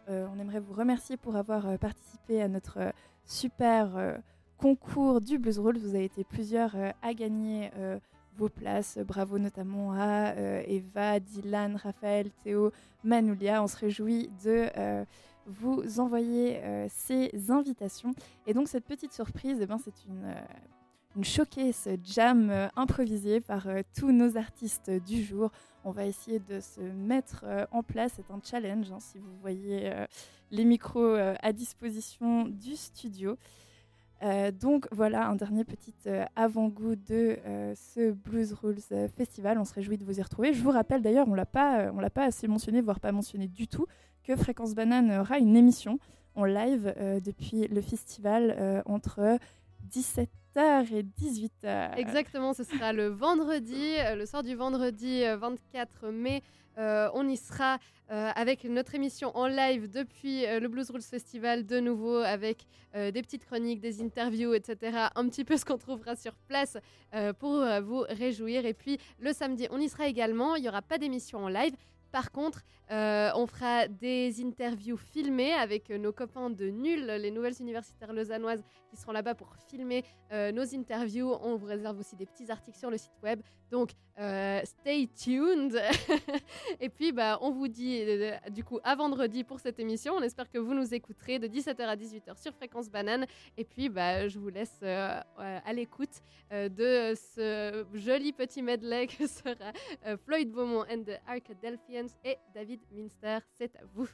[0.08, 2.94] on aimerait vous remercier pour avoir participé à notre
[3.26, 4.18] super
[4.58, 5.78] concours du Blues Roll.
[5.78, 7.98] Vous avez été plusieurs euh, à gagner euh,
[8.36, 8.98] vos places.
[8.98, 12.72] Bravo notamment à euh, Eva, Dylan, Raphaël, Théo,
[13.04, 13.62] Manoulia.
[13.62, 14.68] On se réjouit de
[15.46, 18.12] vous envoyer ces invitations.
[18.46, 20.34] Et donc cette petite surprise, eh ben, c'est une,
[21.16, 25.50] une showcase jam euh, improvisée par tous nos artistes du jour.
[25.84, 28.12] On va essayer de se mettre en place.
[28.16, 29.90] C'est un challenge, hein, si vous voyez
[30.50, 33.38] les micros à disposition du studio.
[34.22, 38.82] Euh, donc voilà un dernier petit euh, avant-goût de euh, ce Blues Rules
[39.16, 39.58] Festival.
[39.58, 40.52] On se réjouit de vous y retrouver.
[40.52, 43.46] Je vous rappelle d'ailleurs, on l'a pas, on l'a pas assez mentionné, voire pas mentionné
[43.46, 43.86] du tout,
[44.24, 45.98] que Fréquence Banane aura une émission
[46.34, 46.94] en live
[47.24, 49.38] depuis le festival entre
[49.90, 50.28] 17h
[50.92, 51.96] et 18h.
[51.96, 56.42] Exactement, ce sera le vendredi, le soir du vendredi euh, 24 mai.
[56.78, 57.78] Euh, on y sera
[58.10, 62.66] euh, avec notre émission en live depuis euh, le Blues Rules Festival de nouveau avec
[62.94, 65.08] des petites chroniques, des interviews, etc.
[65.14, 66.78] Un petit peu ce qu'on trouvera sur place
[67.38, 68.64] pour vous réjouir.
[68.64, 70.56] Et puis le samedi, on y sera également.
[70.56, 71.74] Il n'y aura pas d'émission en live.
[72.12, 77.30] Par contre, euh, on fera des interviews filmées avec euh, nos copains de Nul, les
[77.30, 81.30] nouvelles universitaires lausannoises qui seront là-bas pour filmer euh, nos interviews.
[81.42, 83.42] On vous réserve aussi des petits articles sur le site web.
[83.70, 83.90] Donc,
[84.64, 85.78] stay tuned.
[86.80, 88.02] Et puis, bah, on vous dit
[88.50, 90.14] du coup à vendredi pour cette émission.
[90.14, 93.26] On espère que vous nous écouterez de 17h à 18h sur Fréquence Banane.
[93.58, 99.72] Et puis, bah, je vous laisse à l'écoute de ce joli petit medley que sera
[100.24, 101.20] Floyd Beaumont and the
[101.98, 103.38] Arkadelphians et David Minster.
[103.56, 104.08] C'est à vous.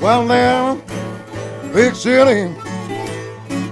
[0.00, 0.76] Well, there,
[1.74, 2.54] big city,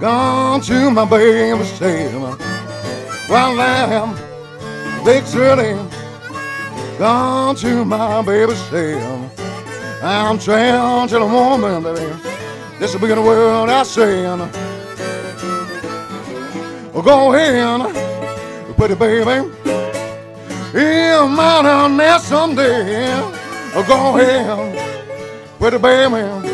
[0.00, 2.45] gone to my baby's table.
[3.28, 5.74] Well, there, big city,
[6.98, 9.30] gone to my baby's table.
[10.02, 12.12] I'm trying to the woman, baby.
[12.78, 14.50] This will be the world I.
[16.92, 19.48] Well, go ahead, pretty baby.
[20.72, 23.06] You might have met someday.
[23.86, 24.96] Go ahead
[25.58, 26.48] pretty baby.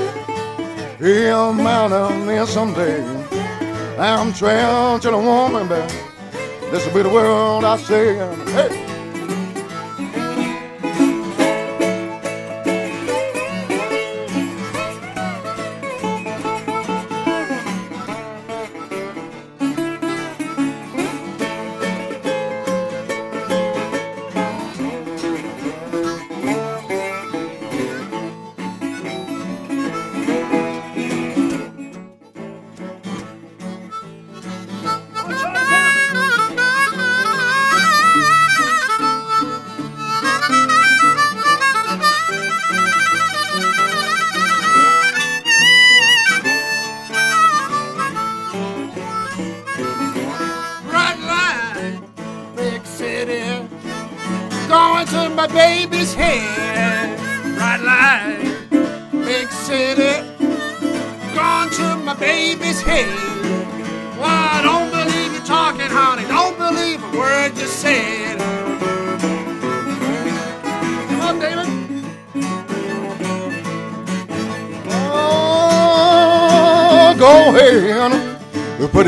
[0.98, 3.02] He'll mount on me someday.
[3.98, 6.11] I'm traveling to the woman, baby.
[6.72, 8.14] This will be the world I say.
[8.16, 8.91] Hey.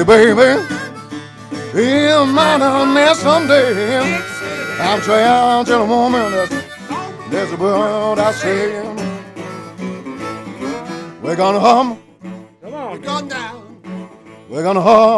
[0.04, 0.62] Baby.
[1.72, 3.98] He'll mount on me someday.
[4.80, 6.30] I'm trying to the woman.
[6.32, 6.50] That's,
[7.30, 8.82] that's the world I say.
[11.22, 11.98] We're gonna hum.
[12.62, 13.80] We're going down,
[14.48, 15.13] We're gonna hum.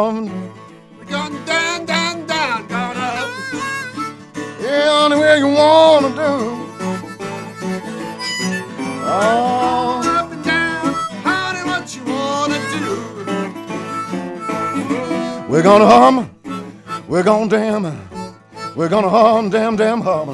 [20.07, 20.29] Damn.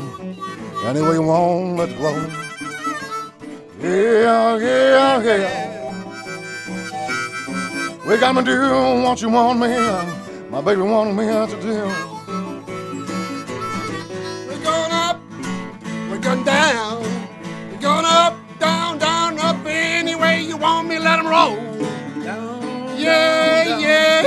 [0.86, 2.12] Any way you want, let's go.
[3.82, 5.50] Yeah, yeah, yeah.
[8.08, 8.60] We gotta do
[9.04, 9.74] what you want me.
[10.52, 11.78] My baby wanted me to do.
[14.48, 15.20] We're going up,
[16.10, 17.02] we're going down,
[17.72, 19.58] we're going up, down, down, up.
[19.66, 21.58] Any way you want me, let 'em roll.
[23.06, 24.22] Yeah, yeah.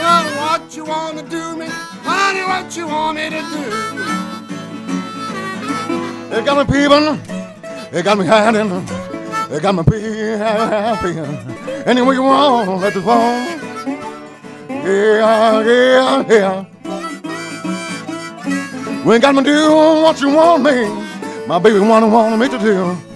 [0.00, 1.68] Well, what you wanna do me,
[2.32, 2.44] honey?
[2.44, 3.62] What you want me to do?
[6.30, 7.20] They got me peeping.
[7.90, 8.86] They got me hiding.
[9.48, 10.42] They got me peeping.
[11.86, 13.60] Any way you want, let the phone.
[14.68, 16.64] Yeah, yeah, yeah.
[19.04, 20.86] We ain't got me do what you want me.
[21.46, 23.11] My baby wanna want me to do.